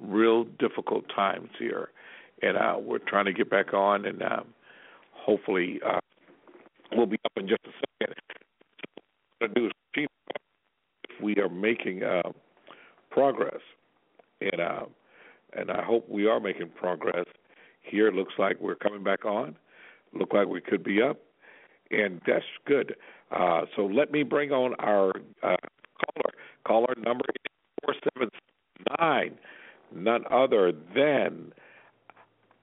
[0.00, 1.90] real difficult times here,
[2.42, 4.44] and uh, we're trying to get back on, and um,
[5.12, 5.98] hopefully uh,
[6.92, 8.14] we'll be up in just a second.
[9.40, 10.08] So, do is
[11.20, 12.30] we are making uh,
[13.10, 13.60] progress,
[14.40, 14.84] and uh,
[15.54, 17.24] and I hope we are making progress.
[17.82, 19.56] Here it looks like we're coming back on.
[20.12, 21.18] Look like we could be up,
[21.90, 22.94] and that's good.
[23.30, 25.10] Uh, so let me bring on our
[25.42, 25.56] uh,
[26.04, 26.32] caller.
[26.66, 27.24] Caller number
[27.82, 28.30] four seven
[28.98, 29.38] nine,
[29.94, 31.52] none other than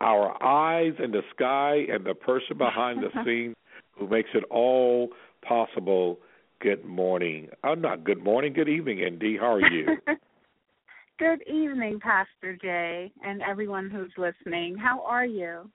[0.01, 3.55] our eyes in the sky and the person behind the scenes
[3.97, 5.09] who makes it all
[5.47, 6.19] possible.
[6.61, 7.49] Good morning.
[7.63, 8.53] Oh, not good morning.
[8.53, 9.37] Good evening, Indy.
[9.37, 9.97] How are you?
[11.19, 14.77] good evening, Pastor Jay, and everyone who's listening.
[14.77, 15.69] How are you?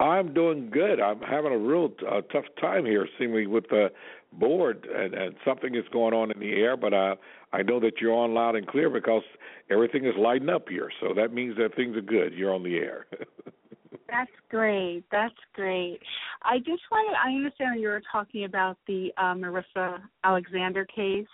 [0.00, 1.00] I'm doing good.
[1.00, 3.88] I'm having a real uh, tough time here, seemingly with the
[4.32, 6.76] board, and, and something is going on in the air.
[6.76, 7.16] But uh,
[7.52, 9.22] I know that you're on loud and clear because
[9.70, 10.90] everything is lighting up here.
[11.00, 12.32] So that means that things are good.
[12.34, 13.06] You're on the air.
[14.08, 15.04] That's great.
[15.10, 15.98] That's great.
[16.42, 17.14] I just wanted.
[17.22, 21.26] I understand you were talking about the uh, Marissa Alexander case.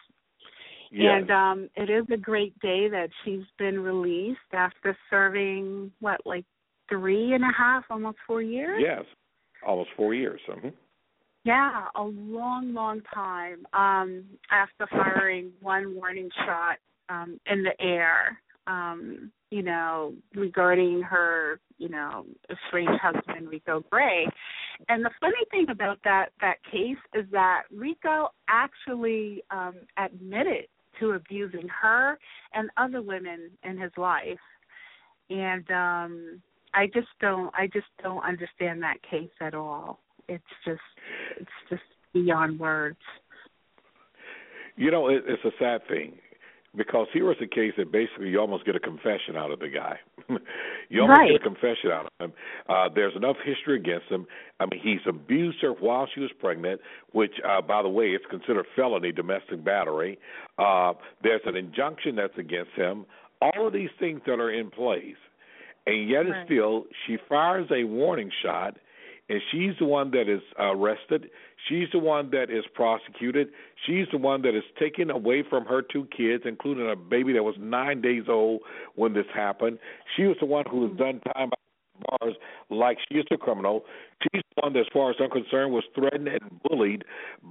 [0.90, 1.22] Yes.
[1.22, 6.44] And um it is a great day that she's been released after serving what, like
[6.88, 8.80] three and a half, almost four years?
[8.82, 9.04] Yes,
[9.66, 10.40] almost four years.
[10.48, 10.68] Mm-hmm.
[11.44, 13.66] Yeah, a long, long time.
[13.74, 16.76] Um, after firing one warning shot
[17.10, 24.26] um, in the air, um, you know, regarding her, you know, estranged husband Rico Gray.
[24.88, 30.66] And the funny thing about that that case is that Rico actually um, admitted
[31.00, 32.18] to abusing her
[32.54, 34.38] and other women in his life.
[35.30, 36.42] And um
[36.74, 40.00] I just don't I just don't understand that case at all.
[40.28, 40.80] It's just
[41.38, 41.82] it's just
[42.12, 42.98] beyond words.
[44.76, 46.14] You know, it, it's a sad thing
[46.76, 49.68] because here was a case that basically you almost get a confession out of the
[49.68, 49.98] guy.
[50.88, 51.30] you almost right.
[51.30, 52.32] get a confession out of him.
[52.68, 54.26] Uh, there's enough history against him.
[54.58, 56.80] I mean, he's abused her while she was pregnant,
[57.12, 60.18] which, uh, by the way, it's considered felony domestic battery.
[60.58, 63.06] Uh, there's an injunction that's against him.
[63.40, 65.16] All of these things that are in place
[65.86, 66.46] and yet right.
[66.46, 68.76] still she fires a warning shot
[69.28, 71.30] and she's the one that is arrested
[71.68, 73.48] she's the one that is prosecuted
[73.86, 77.42] she's the one that is taken away from her two kids including a baby that
[77.42, 78.60] was nine days old
[78.94, 79.78] when this happened
[80.16, 81.18] she was the one who was mm-hmm.
[81.18, 81.56] done time by
[82.02, 82.34] bars
[82.70, 83.84] like she is a criminal.
[84.22, 87.04] She's the one that, as far as I'm concerned, was threatened and bullied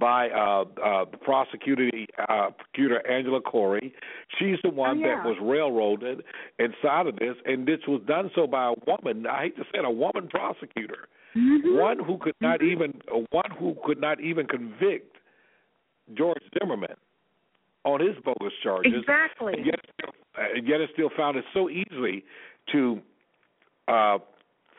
[0.04, 1.88] by uh, uh, the prosecutor,
[2.18, 3.94] uh, prosecutor Angela Corey.
[4.38, 5.16] She's the one oh, yeah.
[5.16, 6.22] that was railroaded
[6.58, 9.26] inside of this, and this was done so by a woman.
[9.26, 11.78] I hate to say it, a woman prosecutor, mm-hmm.
[11.80, 12.82] one who could not mm-hmm.
[12.82, 15.16] even one who could not even convict
[16.12, 16.96] George Zimmerman
[17.84, 18.92] on his bogus charges.
[18.98, 19.54] Exactly.
[19.54, 19.80] And yet,
[20.36, 22.24] uh, yet it still found it so easily
[22.72, 23.00] to
[23.88, 24.18] uh,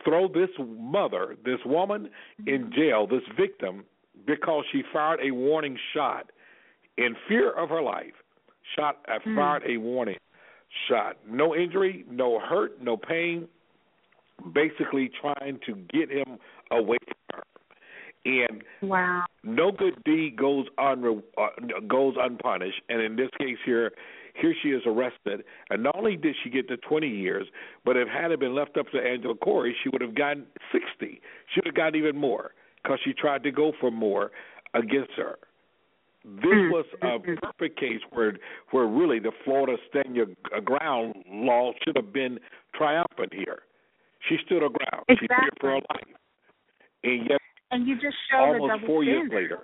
[0.04, 2.12] throw this mother, this woman,
[2.46, 3.86] in jail, this victim,
[4.26, 6.32] because she fired a warning shot
[6.98, 8.14] in fear of her life.
[8.76, 9.36] Shot, mm.
[9.36, 10.18] fired a warning
[10.90, 11.18] shot.
[11.28, 13.48] No injury, no hurt, no pain.
[14.54, 16.38] Basically, trying to get him
[16.72, 17.44] away from her.
[18.26, 19.24] And wow.
[19.44, 21.48] no good deed goes un uh,
[21.88, 22.82] goes unpunished.
[22.90, 23.92] And in this case here,
[24.34, 27.48] here she is arrested, and not only did she get the 20 years,
[27.86, 30.90] but if had it been left up to Angela Corey, she would have gotten 60.
[31.00, 32.52] She would have gotten even more
[32.86, 34.32] because she tried to go for more
[34.74, 35.38] against her.
[36.24, 36.72] This Mm-hmm.
[36.72, 38.34] was a perfect case where
[38.72, 40.28] where really the Florida stand your
[40.64, 42.40] ground law should have been
[42.74, 43.60] triumphant here.
[44.28, 45.06] She stood her ground.
[45.08, 45.28] Exactly.
[45.28, 46.18] She feared for her life,
[47.04, 49.32] and yet And you just show the almost double four standard.
[49.32, 49.60] years later,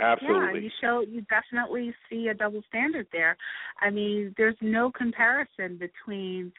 [0.00, 0.60] absolutely.
[0.60, 3.36] Yeah, you show you definitely see a double standard there.
[3.80, 6.52] I mean, there's no comparison between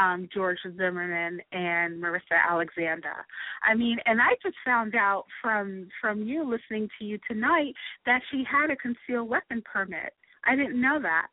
[0.00, 3.26] um George Zimmerman and Marissa Alexander.
[3.62, 7.74] I mean, and I just found out from from you listening to you tonight
[8.04, 10.14] that she had a concealed weapon permit.
[10.44, 11.28] I didn't know that.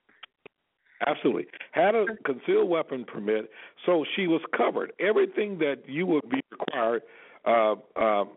[1.05, 1.47] Absolutely.
[1.71, 3.49] Had a concealed weapon permit,
[3.85, 4.93] so she was covered.
[4.99, 7.01] Everything that you would be required
[7.45, 8.29] uh, um,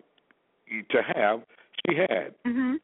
[0.91, 1.43] to have,
[1.89, 2.35] she had.
[2.45, 2.77] Mhm.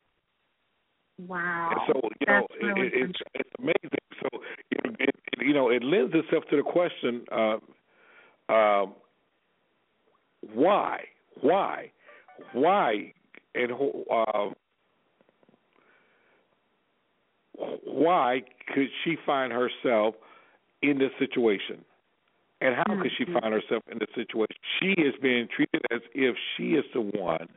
[1.29, 1.71] Wow.
[1.71, 4.07] And so you know, really it, it's it's amazing.
[4.23, 4.29] So
[4.71, 7.59] you know, it, it, you know, it lends itself to the question, uh,
[8.53, 8.95] um,
[10.55, 11.05] why,
[11.41, 11.91] why,
[12.53, 13.13] why,
[13.55, 14.51] and uh,
[17.85, 18.43] why
[18.75, 20.15] could she find herself
[20.83, 21.85] in this situation?
[22.61, 23.39] And how could she Mm-hmm.
[23.39, 24.57] find herself in this situation?
[24.81, 27.49] She is being treated as if she is the one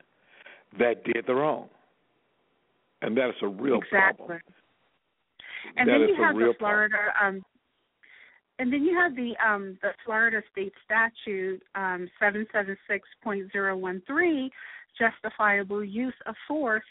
[0.79, 1.69] that did the wrong.
[3.05, 4.25] And that is a real exactly.
[4.25, 4.41] problem.
[5.77, 7.43] And That then you have the Florida um
[8.57, 13.51] and then you have the um the Florida state statute um seven seven six point
[13.51, 14.51] zero one three
[14.97, 16.85] justifiable use of force.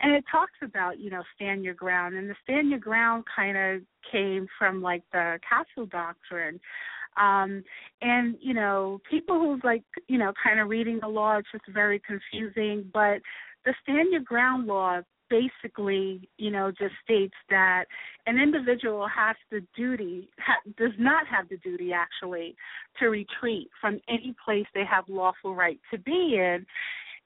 [0.00, 2.14] And it talks about you know stand your ground.
[2.14, 6.58] And the stand your ground kind of came from like the castle doctrine.
[7.16, 7.62] Um
[8.00, 11.64] and you know people who's like you know kind of reading the law it's just
[11.68, 12.90] very confusing.
[12.92, 13.20] But
[13.64, 15.00] the stand your ground law
[15.30, 17.84] basically, you know, just states that
[18.26, 22.54] an individual has the duty, ha- does not have the duty actually,
[22.98, 26.66] to retreat from any place they have lawful right to be in,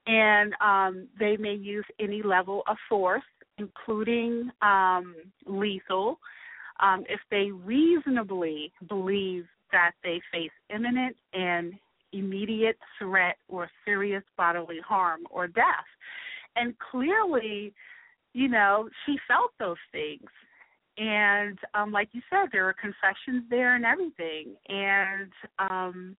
[0.07, 3.23] and um, they may use any level of force,
[3.59, 6.19] including um, lethal,
[6.81, 11.73] um, if they reasonably believe that they face imminent and
[12.13, 15.89] immediate threat or serious bodily harm or death.
[16.57, 17.73] And clearly,
[18.35, 20.29] you know, she felt those things.
[20.99, 24.55] And um like you said, there were confessions there and everything.
[24.69, 26.17] And um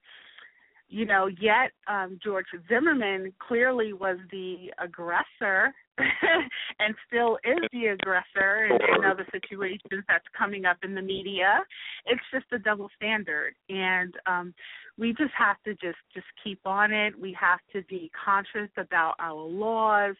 [0.87, 8.65] you know, yet um George Zimmerman clearly was the aggressor and still is the aggressor
[8.65, 11.63] in, in other situations that's coming up in the media.
[12.05, 13.53] It's just a double standard.
[13.69, 14.53] And um
[14.97, 17.17] we just have to just just keep on it.
[17.19, 20.15] We have to be conscious about our laws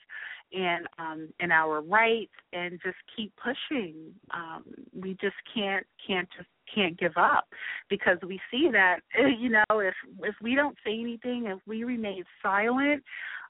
[0.53, 4.13] and um and our rights and just keep pushing.
[4.33, 7.45] Um we just can't can't just can't give up
[7.89, 8.99] because we see that
[9.39, 9.93] you know if
[10.23, 13.03] if we don't say anything if we remain silent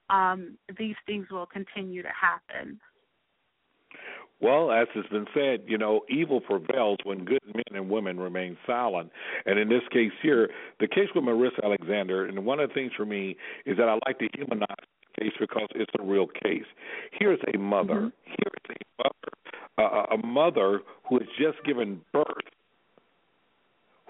[0.09, 2.79] um these things will continue to happen
[4.41, 8.57] Well, as has been said, you know, evil prevails when good men and women remain
[8.67, 9.11] silent.
[9.45, 12.91] And in this case here, the case with Marissa Alexander, and one of the things
[12.97, 14.67] for me is that I like to humanize
[15.19, 16.65] case because it's a real case.
[17.11, 18.11] Here's a mother.
[18.11, 18.33] Mm-hmm.
[18.37, 19.31] Here's a mother,
[19.77, 22.25] uh, a mother who has just given birth,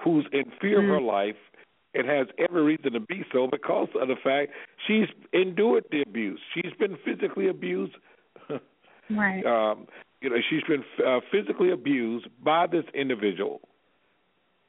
[0.04, 1.06] who's in fear of her Mm-hmm.
[1.06, 1.36] life
[1.94, 4.52] and has every reason to be so because of the fact
[4.86, 6.40] she's endured the abuse.
[6.54, 7.94] She's been physically abused.
[9.10, 9.88] right um,
[10.22, 13.62] you know, she's been uh, physically abused by this individual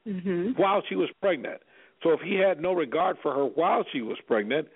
[0.07, 1.61] mhm while she was pregnant.
[2.03, 4.67] So if he had no regard for her while she was pregnant,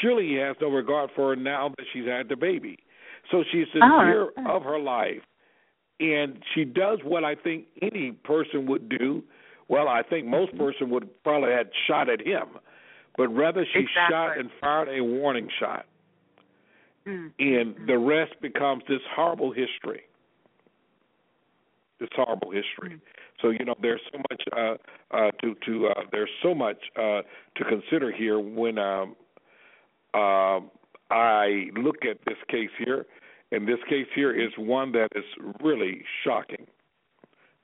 [0.00, 2.78] surely he has no regard for her now that she's had the baby.
[3.30, 4.42] So she's in Oh, fear okay.
[4.46, 5.22] of her life,
[6.00, 9.22] and she does what I think any person would do.
[9.68, 10.64] Well, I think most Mm-hmm.
[10.64, 12.58] person would probably had shot at him,
[13.16, 14.14] but rather she Exactly.
[14.14, 15.86] shot and fired a warning shot
[17.06, 17.32] mm.
[17.38, 20.02] and the rest becomes this horrible history.
[21.98, 23.00] This horrible history.
[23.42, 27.22] So you know, there's so much uh, uh, to to uh, there's so much uh,
[27.56, 29.16] to consider here when um,
[30.14, 30.60] uh,
[31.10, 33.06] I look at this case here,
[33.52, 35.24] and this case here is one that is
[35.60, 36.66] really shocking.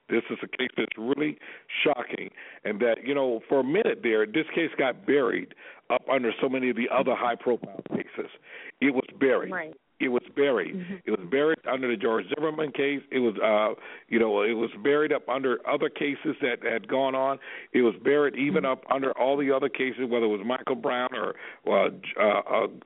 [0.09, 1.37] This is a case that's really
[1.83, 2.29] shocking,
[2.63, 5.53] and that you know, for a minute there, this case got buried
[5.89, 8.31] up under so many of the other high-profile cases.
[8.79, 9.51] It was buried.
[9.51, 9.73] Right.
[9.99, 11.01] It was buried.
[11.05, 13.01] It was buried under the George Zimmerman case.
[13.11, 17.15] It was, uh, you know, it was buried up under other cases that had gone
[17.15, 17.39] on.
[17.73, 21.09] It was buried even up under all the other cases, whether it was Michael Brown
[21.15, 21.33] or
[21.67, 21.89] uh,
[22.19, 22.41] uh,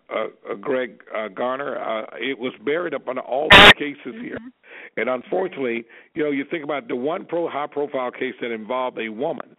[0.10, 1.78] uh, uh, Greg uh, Garner.
[1.78, 4.38] Uh, it was buried up under all the cases here.
[4.96, 5.84] And unfortunately,
[6.14, 9.58] you know, you think about the one pro high profile case that involved a woman,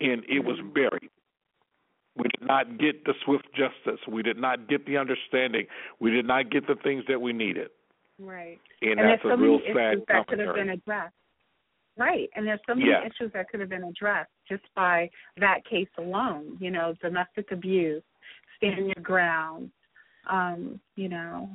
[0.00, 1.10] and it was buried.
[2.16, 4.00] We did not get the swift justice.
[4.08, 5.66] We did not get the understanding.
[6.00, 7.68] We did not get the things that we needed.
[8.18, 11.14] right And, and that's there's a so real many sad that could have been addressed.
[11.96, 13.04] Right, and there's so many Yeah.
[13.04, 16.56] issues that could have been addressed just by that case alone.
[16.60, 18.02] You know, domestic abuse,
[18.56, 19.70] stand your ground.
[20.28, 21.48] Um, you know,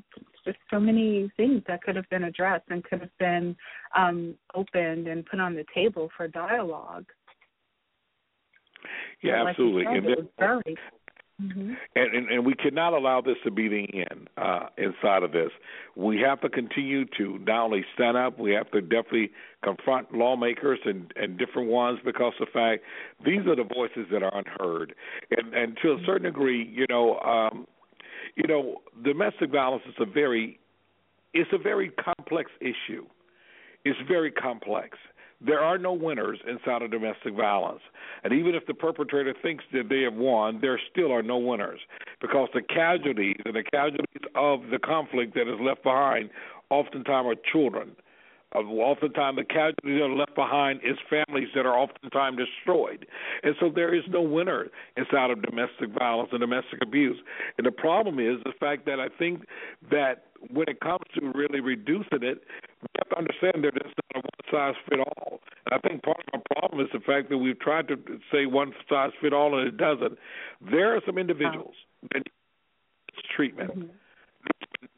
[0.43, 3.55] just so many things that could have been addressed and could have been
[3.95, 7.05] um, opened and put on the table for dialogue.
[9.25, 9.85] Yeah, like absolutely.
[9.85, 10.77] and, it then- was buried.
[11.39, 15.31] hmm and, and and we cannot allow this to be the end uh, inside of
[15.33, 15.51] this.
[15.95, 19.31] We have to continue to not only stand up, we have to definitely
[19.63, 22.83] confront lawmakers and and different ones because the fact
[23.25, 24.95] these are the voices that are unheard,
[25.31, 27.67] and and to a certain degree, you know, um,
[28.35, 30.59] you know, domestic violence is a very
[31.33, 33.05] it's a very complex issue.
[33.83, 34.97] It's very complex.
[35.41, 37.81] There are no winners inside of domestic violence.
[38.23, 41.79] And even if the perpetrator thinks that they have won, there still are no winners
[42.21, 46.29] because the casualties and the casualties of the conflict that is left behind
[46.69, 47.95] oftentimes are children,
[48.53, 53.05] oftentimes the casualties that are left behind is families that are oftentimes destroyed.
[53.43, 54.67] And so there is no winner
[54.97, 57.17] inside of domestic violence and domestic abuse.
[57.57, 59.45] And the problem is the fact that I think
[59.91, 62.43] that when it comes to really reducing it,
[62.85, 65.39] we have to understand that it's not a one size fit all.
[65.65, 67.97] And I think part of the problem is the fact that we've tried to
[68.31, 70.17] say one size fit all and it doesn't.
[70.71, 71.73] There are some individuals
[72.13, 73.71] that need treatment.
[73.71, 73.89] Mm-hmm.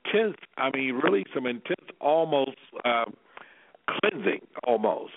[0.06, 3.06] Intense, I mean, really some intense, almost uh,
[3.90, 5.14] cleansing, almost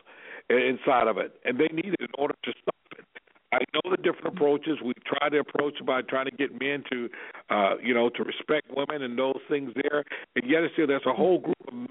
[0.48, 3.04] inside of it, and they need it in order to stop it.
[3.52, 4.78] I know the different approaches.
[4.84, 7.08] We try to approach by trying to get men to,
[7.50, 10.04] uh, you know, to respect women and those things there,
[10.36, 11.88] and yet still there's a whole group of men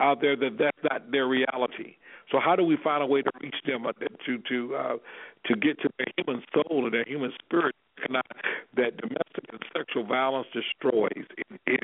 [0.00, 1.96] out there that that's not their reality.
[2.30, 3.92] So how do we find a way to reach them uh,
[4.26, 4.96] to to uh,
[5.46, 7.74] to get to their human soul and their human spirit?
[8.76, 11.26] That domestic and sexual violence destroys.
[11.36, 11.80] It, it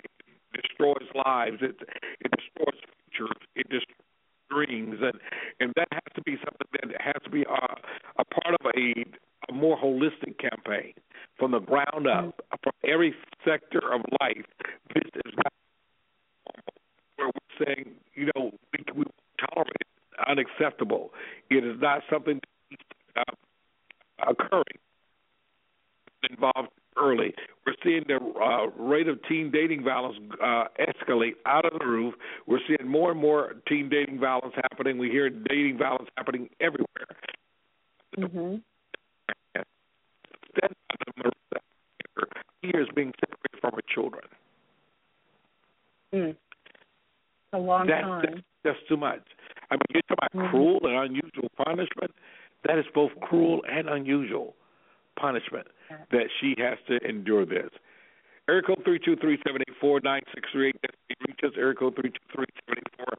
[0.54, 1.58] destroys lives.
[1.60, 1.76] It
[2.20, 3.36] it destroys futures.
[3.54, 4.06] It destroys
[4.50, 5.20] dreams, and
[5.60, 9.04] and that has to be something that has to be a, a part of a,
[9.50, 10.94] a more holistic campaign
[11.38, 13.14] from the ground up, from every
[13.44, 14.46] sector of life.
[14.94, 15.52] This is not
[17.16, 19.04] where we're saying, you know, we, we
[19.50, 19.86] tolerate it,
[20.28, 21.10] unacceptable.
[21.50, 22.40] It is not something
[23.16, 23.22] uh,
[24.28, 24.64] occurring
[26.30, 27.34] involved early.
[27.66, 32.14] We're seeing the uh, rate of teen dating violence uh, escalate out of the roof.
[32.46, 34.98] We're seeing more and more teen dating violence happening.
[34.98, 36.86] We hear dating violence happening everywhere.
[38.18, 38.56] Mm-hmm.
[42.62, 44.24] Years being separated from her children.
[46.12, 46.36] Mm.
[47.56, 48.22] A long that, time.
[48.22, 49.24] That's, that's too much.
[49.70, 50.50] I mean, you're talking about mm-hmm.
[50.50, 52.12] cruel and unusual punishment.
[52.68, 54.54] That is both cruel and unusual
[55.18, 55.66] punishment
[56.10, 57.70] that she has to endure this.
[58.48, 60.90] Area code three two three seven eight four nine six three eight.
[61.26, 61.52] Reach us.
[61.56, 63.18] Area code three two three seven eight four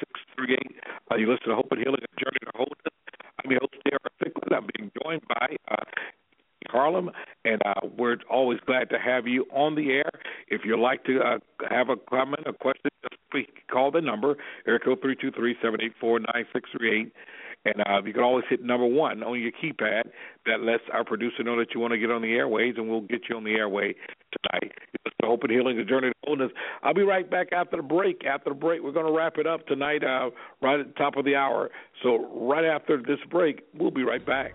[0.00, 0.76] six three eight.
[1.10, 2.96] Uh, you listen to Hope and Healing, a journey to wholeness.
[3.44, 4.10] I'm your host, J.R.
[4.18, 4.56] Thicklin.
[4.56, 5.84] I'm being joined by uh,
[6.68, 7.10] Harlem,
[7.44, 10.10] and uh, we're always glad to have you on the air.
[10.48, 11.38] If you'd like to uh,
[11.70, 14.36] have a comment, a question, just call the number,
[14.66, 17.12] area code three two three seven eight four nine six three eight.
[17.64, 20.10] And uh, you can always hit number one on your keypad.
[20.46, 23.00] That lets our producer know that you want to get on the airways, and we'll
[23.00, 23.94] get you on the airway
[24.32, 24.72] tonight.
[25.04, 26.52] It's the Hope and Healing, the Journey to Wholeness.
[26.82, 28.24] I'll be right back after the break.
[28.24, 30.30] After the break, we're going to wrap it up tonight, uh,
[30.62, 31.70] right at the top of the hour.
[32.02, 34.54] So right after this break, we'll be right back.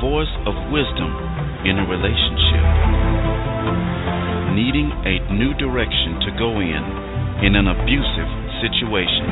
[0.00, 1.12] voice of wisdom
[1.68, 2.64] in a relationship,
[4.56, 6.82] needing a new direction to go in
[7.44, 8.30] in an abusive
[8.64, 9.28] situation.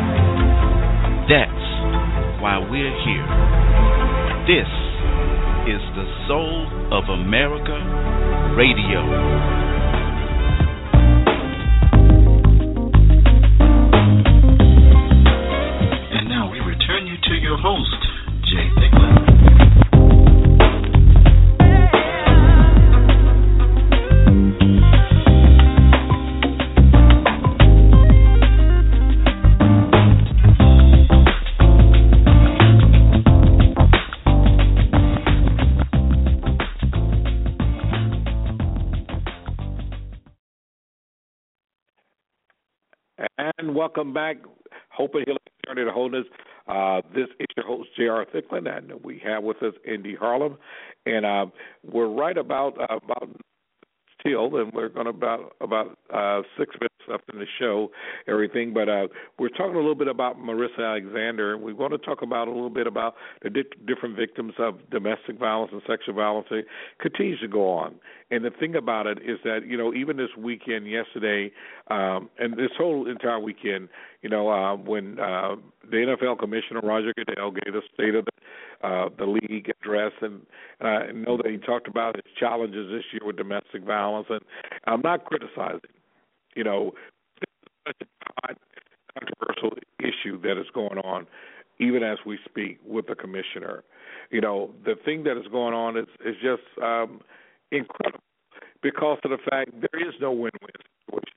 [1.29, 1.69] That's
[2.45, 3.29] why we're here.
[4.45, 4.69] This
[5.73, 7.77] is the Soul of America
[8.57, 9.68] Radio.
[43.79, 44.39] Welcome back.
[44.89, 46.25] Hope and Healing Journey to Wholeness.
[46.67, 48.27] Uh, this is your host, J.R.
[48.27, 50.59] Thicklin, and we have with us Indy Harlem.
[51.07, 51.47] And uh,
[51.85, 53.31] we're right about uh, about
[54.19, 57.91] still, and we're going to about about uh, six minutes left in the show,
[58.27, 58.73] everything.
[58.73, 61.57] But uh, we're talking a little bit about Marissa Alexander.
[61.57, 65.39] We want to talk about a little bit about the di- different victims of domestic
[65.39, 66.49] violence and sexual violence.
[66.51, 66.67] It
[67.01, 67.97] continues to go on,
[68.31, 71.53] and the thing about it is that you know even this weekend, yesterday,
[71.89, 73.89] um, and this whole entire weekend,
[74.23, 75.57] you know, uh, when uh,
[75.91, 80.41] the NFL commissioner Roger Goodell gave the state of the uh, the league address, and
[80.83, 84.41] uh, I know that he talked about his challenges this year with domestic violence, and
[84.85, 85.91] I'm not criticizing
[86.59, 86.93] you know,
[87.87, 88.07] such a
[88.43, 88.59] hot,
[89.15, 91.25] controversial issue that is going on,
[91.79, 93.85] even as we speak with the commissioner.
[94.31, 97.21] You know, the thing that is going on is is just um,
[97.71, 98.25] incredible
[98.83, 100.73] because of the fact there is no win-win
[101.07, 101.35] situation.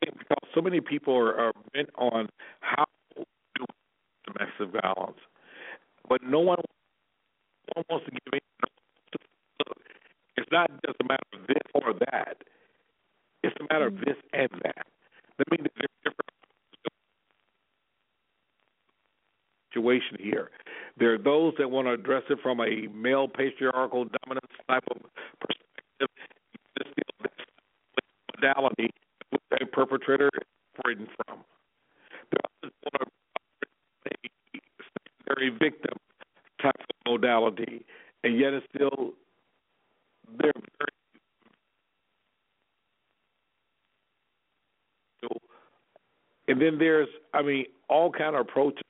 [0.00, 2.30] Because so many people are, are bent on
[2.60, 2.86] how
[3.16, 3.24] to
[3.56, 3.64] do
[4.26, 5.18] domestic violence,
[6.08, 6.58] but no one,
[7.76, 8.40] no one wants to give in.
[10.36, 12.36] It's not just a matter of this or that.
[13.44, 14.04] It's a matter of mm-hmm.
[14.08, 14.86] this and that.
[15.38, 16.30] That means there's different
[19.72, 20.50] situation here.
[20.98, 24.98] There are those that want to address it from a male patriarchal dominance type of
[25.40, 26.08] perspective.
[26.76, 26.88] This
[28.34, 28.90] modality
[29.30, 30.46] which a perpetrator is
[30.78, 31.38] operating from.
[32.30, 33.10] There are others want
[33.64, 34.84] to a
[35.26, 35.98] secondary victim
[36.62, 37.84] type of modality,
[38.22, 39.12] and yet it's still
[40.38, 41.03] they're very
[46.48, 48.82] And then there's, I mean, all kind of approaches.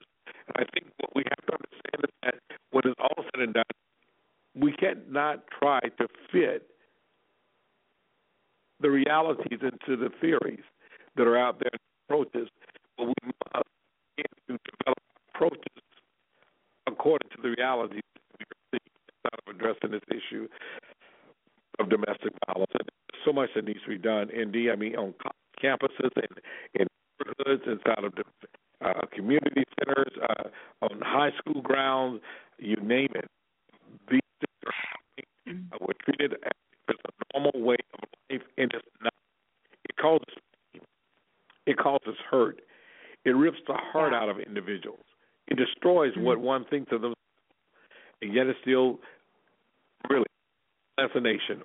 [0.48, 2.34] And I think what we have to understand is that
[2.70, 3.64] when it's all said and done,
[4.54, 6.66] we cannot try to fit
[8.80, 10.64] the realities into the theories
[11.16, 11.70] that are out there
[12.08, 12.48] approaches,
[12.98, 13.68] but we must
[14.16, 14.98] begin to develop
[15.34, 15.82] approaches
[16.86, 18.02] according to the realities
[18.72, 18.78] we
[19.24, 20.46] are of addressing this issue
[21.78, 22.70] of domestic violence.
[22.78, 22.88] And
[23.24, 24.30] so much that needs to be done.
[24.30, 25.14] Indeed, I mean, on
[25.62, 26.38] campuses and
[27.78, 28.24] inside of the
[28.84, 30.48] uh, community centers, uh,
[30.82, 32.20] on high school grounds,
[32.58, 33.30] you name it.
[34.10, 34.72] These things
[35.72, 39.12] are uh, were treated as a normal way of life, and it's not.
[39.88, 40.34] It causes
[41.66, 42.60] it causes hurt.
[43.24, 45.04] It rips the heart out of individuals.
[45.48, 46.24] It destroys mm-hmm.
[46.24, 47.14] what one thinks of them,
[48.20, 48.98] and yet it's still
[50.10, 50.26] really
[50.98, 51.62] assassination.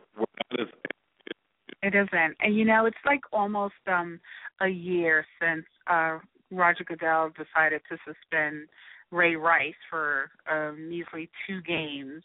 [1.82, 4.20] It isn't, and you know, it's like almost um
[4.62, 6.20] a year since uh,
[6.52, 8.68] Roger Goodell decided to suspend
[9.12, 12.24] Ray Rice for a measly two games.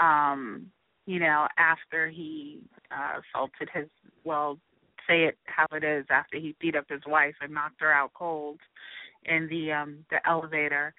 [0.00, 0.66] Um,
[1.06, 2.60] you know, after he
[2.90, 3.88] uh, assaulted his
[4.24, 4.58] well,
[5.08, 8.12] say it how it is, after he beat up his wife and knocked her out
[8.14, 8.58] cold
[9.24, 10.94] in the um the elevator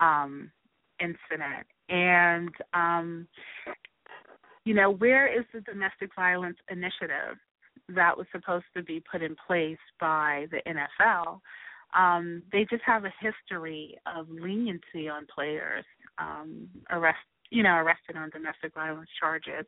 [0.00, 0.50] um
[1.00, 1.66] incident.
[1.88, 3.28] And um
[4.64, 7.36] you know, where is the domestic violence initiative?
[7.94, 11.40] That was supposed to be put in place by the NFL,
[11.96, 15.84] um, they just have a history of leniency on players
[16.18, 17.18] um, arrest
[17.50, 19.66] you know arrested on domestic violence charges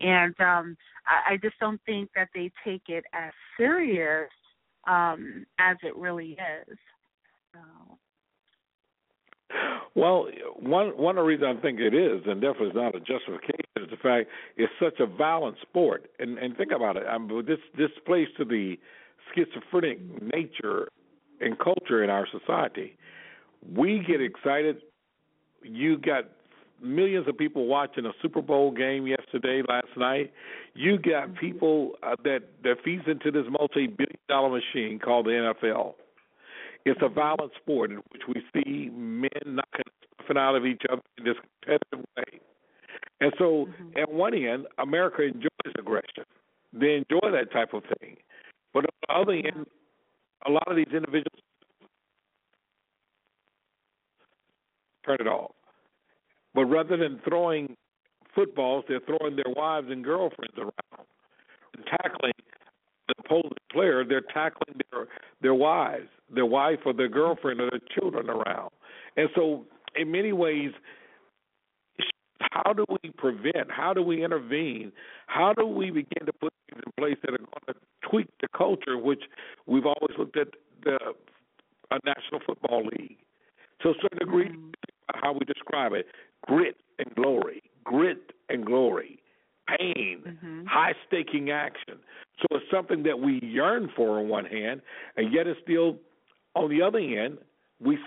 [0.00, 0.76] and um
[1.06, 4.30] I, I just don't think that they take it as serious
[4.88, 6.36] um as it really
[6.68, 6.78] is
[7.54, 7.98] so.
[9.94, 10.28] Well,
[10.58, 13.90] one one of the reasons I think it is, and definitely not a justification, is
[13.90, 16.10] the fact it's such a violent sport.
[16.18, 17.04] And and think about it.
[17.08, 18.76] I mean, this this plays to the
[19.34, 20.88] schizophrenic nature
[21.40, 22.96] and culture in our society.
[23.74, 24.76] We get excited.
[25.62, 26.24] You got
[26.82, 30.32] millions of people watching a Super Bowl game yesterday, last night.
[30.74, 35.94] You got people uh, that that feeds into this multi-billion dollar machine called the NFL
[36.84, 41.02] it's a violent sport in which we see men knocking stuff out of each other
[41.18, 42.40] in this competitive way.
[43.24, 43.96] And so, mm-hmm.
[43.96, 46.24] at one end, America enjoys aggression.
[46.74, 48.18] They enjoy that type of thing.
[48.74, 49.66] But on the other end,
[50.46, 51.40] a lot of these individuals
[55.06, 55.52] turn it off.
[56.54, 57.74] But rather than throwing
[58.34, 61.06] footballs, they're throwing their wives and girlfriends around,
[61.74, 62.34] and tackling
[63.08, 64.04] the opposing player.
[64.04, 65.06] They're tackling their
[65.40, 68.70] their wives their wife or their girlfriend or their children around.
[69.16, 69.64] And so,
[69.96, 70.72] in many ways,
[72.40, 73.70] how do we prevent?
[73.70, 74.92] How do we intervene?
[75.26, 77.74] How do we begin to put things in place that are going to
[78.08, 79.22] tweak the culture, which
[79.66, 80.48] we've always looked at
[80.84, 80.98] the
[81.90, 83.16] a National Football League?
[83.82, 84.70] To a certain degree, mm-hmm.
[85.14, 86.06] how we describe it,
[86.46, 89.18] grit and glory, grit and glory.
[89.78, 90.66] pain, Mhm.
[90.66, 91.98] high staking action.
[92.38, 94.82] So it's something that we yearn for on one hand,
[95.16, 95.98] and yet it's still
[96.54, 97.38] on the other hand
[97.80, 97.98] we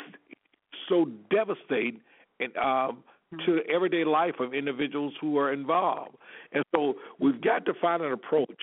[0.88, 2.00] so devastate
[2.40, 3.04] and um,
[3.46, 6.16] to the everyday life of individuals who are involved.
[6.54, 8.62] And so we've got to find an approach,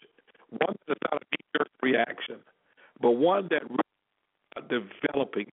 [0.51, 2.37] one that's not a knee jerk reaction,
[3.01, 5.47] but one that really is developing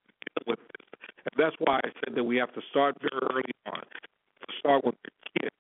[0.48, 0.88] with this.
[1.18, 3.82] And that's why I said that we have to start very early on.
[3.82, 5.56] To start when we're kids.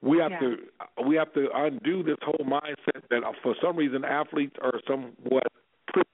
[0.00, 0.40] We have Yeah.
[0.40, 0.68] to
[1.04, 5.46] we have to undo this whole mindset that uh, for some reason athletes are somewhat
[5.88, 6.08] pretty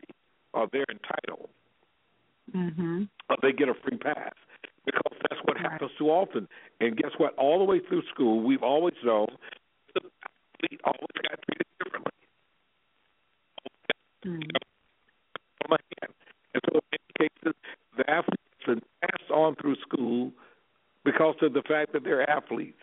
[0.54, 1.50] or they're entitled
[2.54, 3.08] Mhm.
[3.28, 4.47] or they get a free pass because that's what
[5.78, 6.48] happens too often.
[6.80, 7.34] And guess what?
[7.36, 9.28] All the way through school, we've always known
[9.94, 10.00] the
[10.64, 12.12] athlete always got treated differently.
[14.24, 14.50] Mhm.
[15.70, 16.14] On hand.
[16.54, 17.54] And so in many cases,
[17.96, 20.32] the athletes been passed on through school
[21.04, 22.82] because of the fact that they're athletes.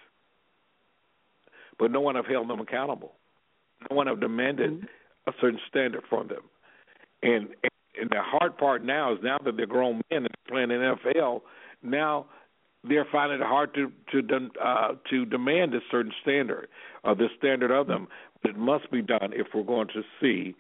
[1.77, 3.15] But no one have held them accountable.
[3.89, 4.87] No one have demanded
[5.27, 6.49] a certain standard from them.
[7.21, 7.55] And
[7.97, 10.97] and the hard part now is now that they're grown men and playing in the
[10.97, 11.43] NFL,
[11.81, 12.25] now
[12.87, 16.67] they're finding it hard to to uh, to demand a certain standard
[17.03, 18.07] or the standard of them.
[18.41, 20.55] But it must be done if we're going to see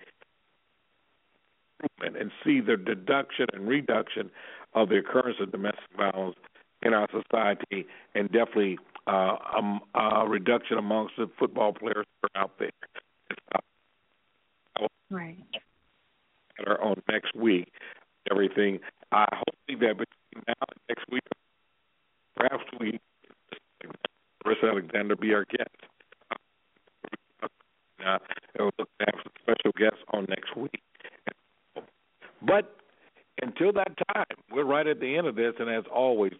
[1.81, 4.31] improvement and see the deduction and reduction
[4.73, 6.37] of the occurrence of domestic violence
[6.81, 12.43] in our society, and definitely uh, um, a reduction amongst the football players that are
[12.43, 12.71] out there.
[15.09, 15.37] Right.
[16.59, 17.71] Matter on next week,
[18.29, 18.79] everything.
[19.11, 21.21] I hope that between now and next week,
[22.35, 22.99] perhaps we
[24.43, 25.69] Chris Alexander be our guest.
[27.41, 27.47] Uh,
[28.59, 30.81] and look to have some special guests on next week.
[32.41, 32.77] But
[33.41, 36.33] until that time, we're right at the end of this, and as always,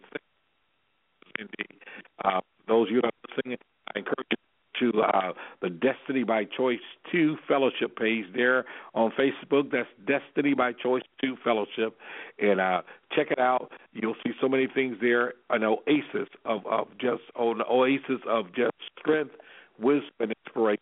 [2.23, 3.57] uh, those you are listening,
[3.95, 4.37] I encourage you
[4.79, 6.79] to uh, the Destiny by Choice
[7.11, 9.71] 2 Fellowship page there on Facebook.
[9.71, 11.97] That's Destiny by Choice 2 Fellowship.
[12.39, 12.81] And uh,
[13.15, 13.71] check it out.
[13.93, 18.47] You'll see so many things there, an oasis of, of just, oh, an oasis of
[18.55, 19.35] just strength,
[19.79, 20.79] wisdom, and inspiration.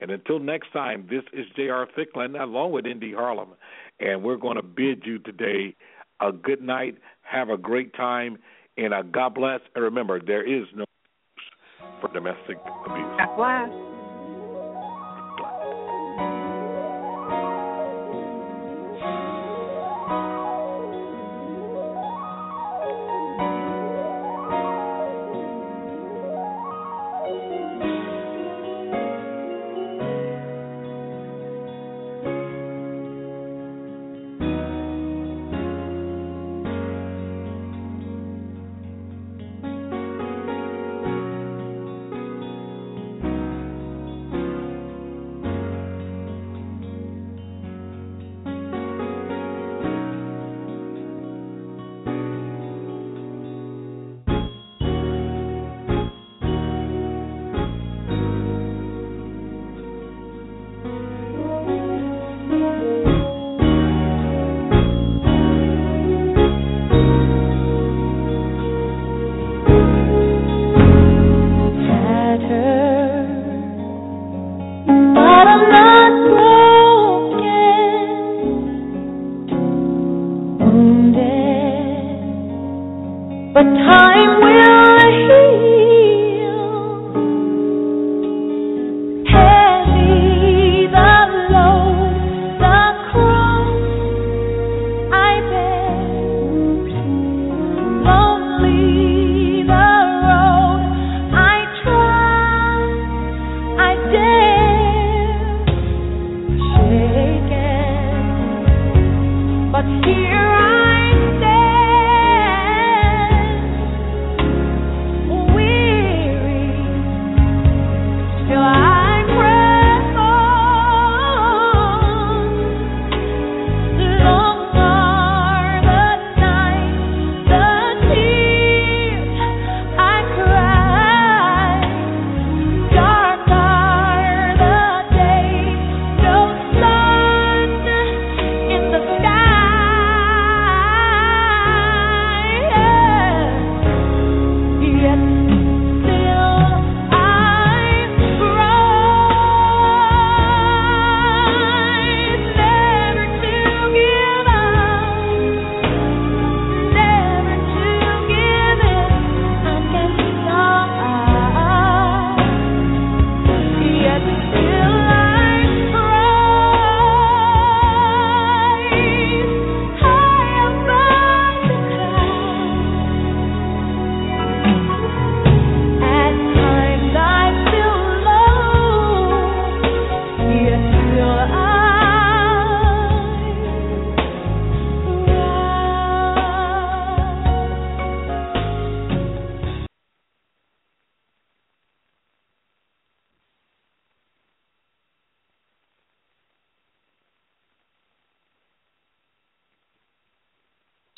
[0.00, 1.86] And until next time, this is J.R.
[1.96, 3.50] Thicklin along with Indy Harlem.
[4.00, 5.74] And we're going to bid you today
[6.20, 6.98] a good night.
[7.22, 8.38] Have a great time.
[8.76, 9.60] And uh, God bless.
[9.74, 10.84] And remember, there is no
[12.00, 13.06] for domestic abuse.
[13.18, 13.91] God bless.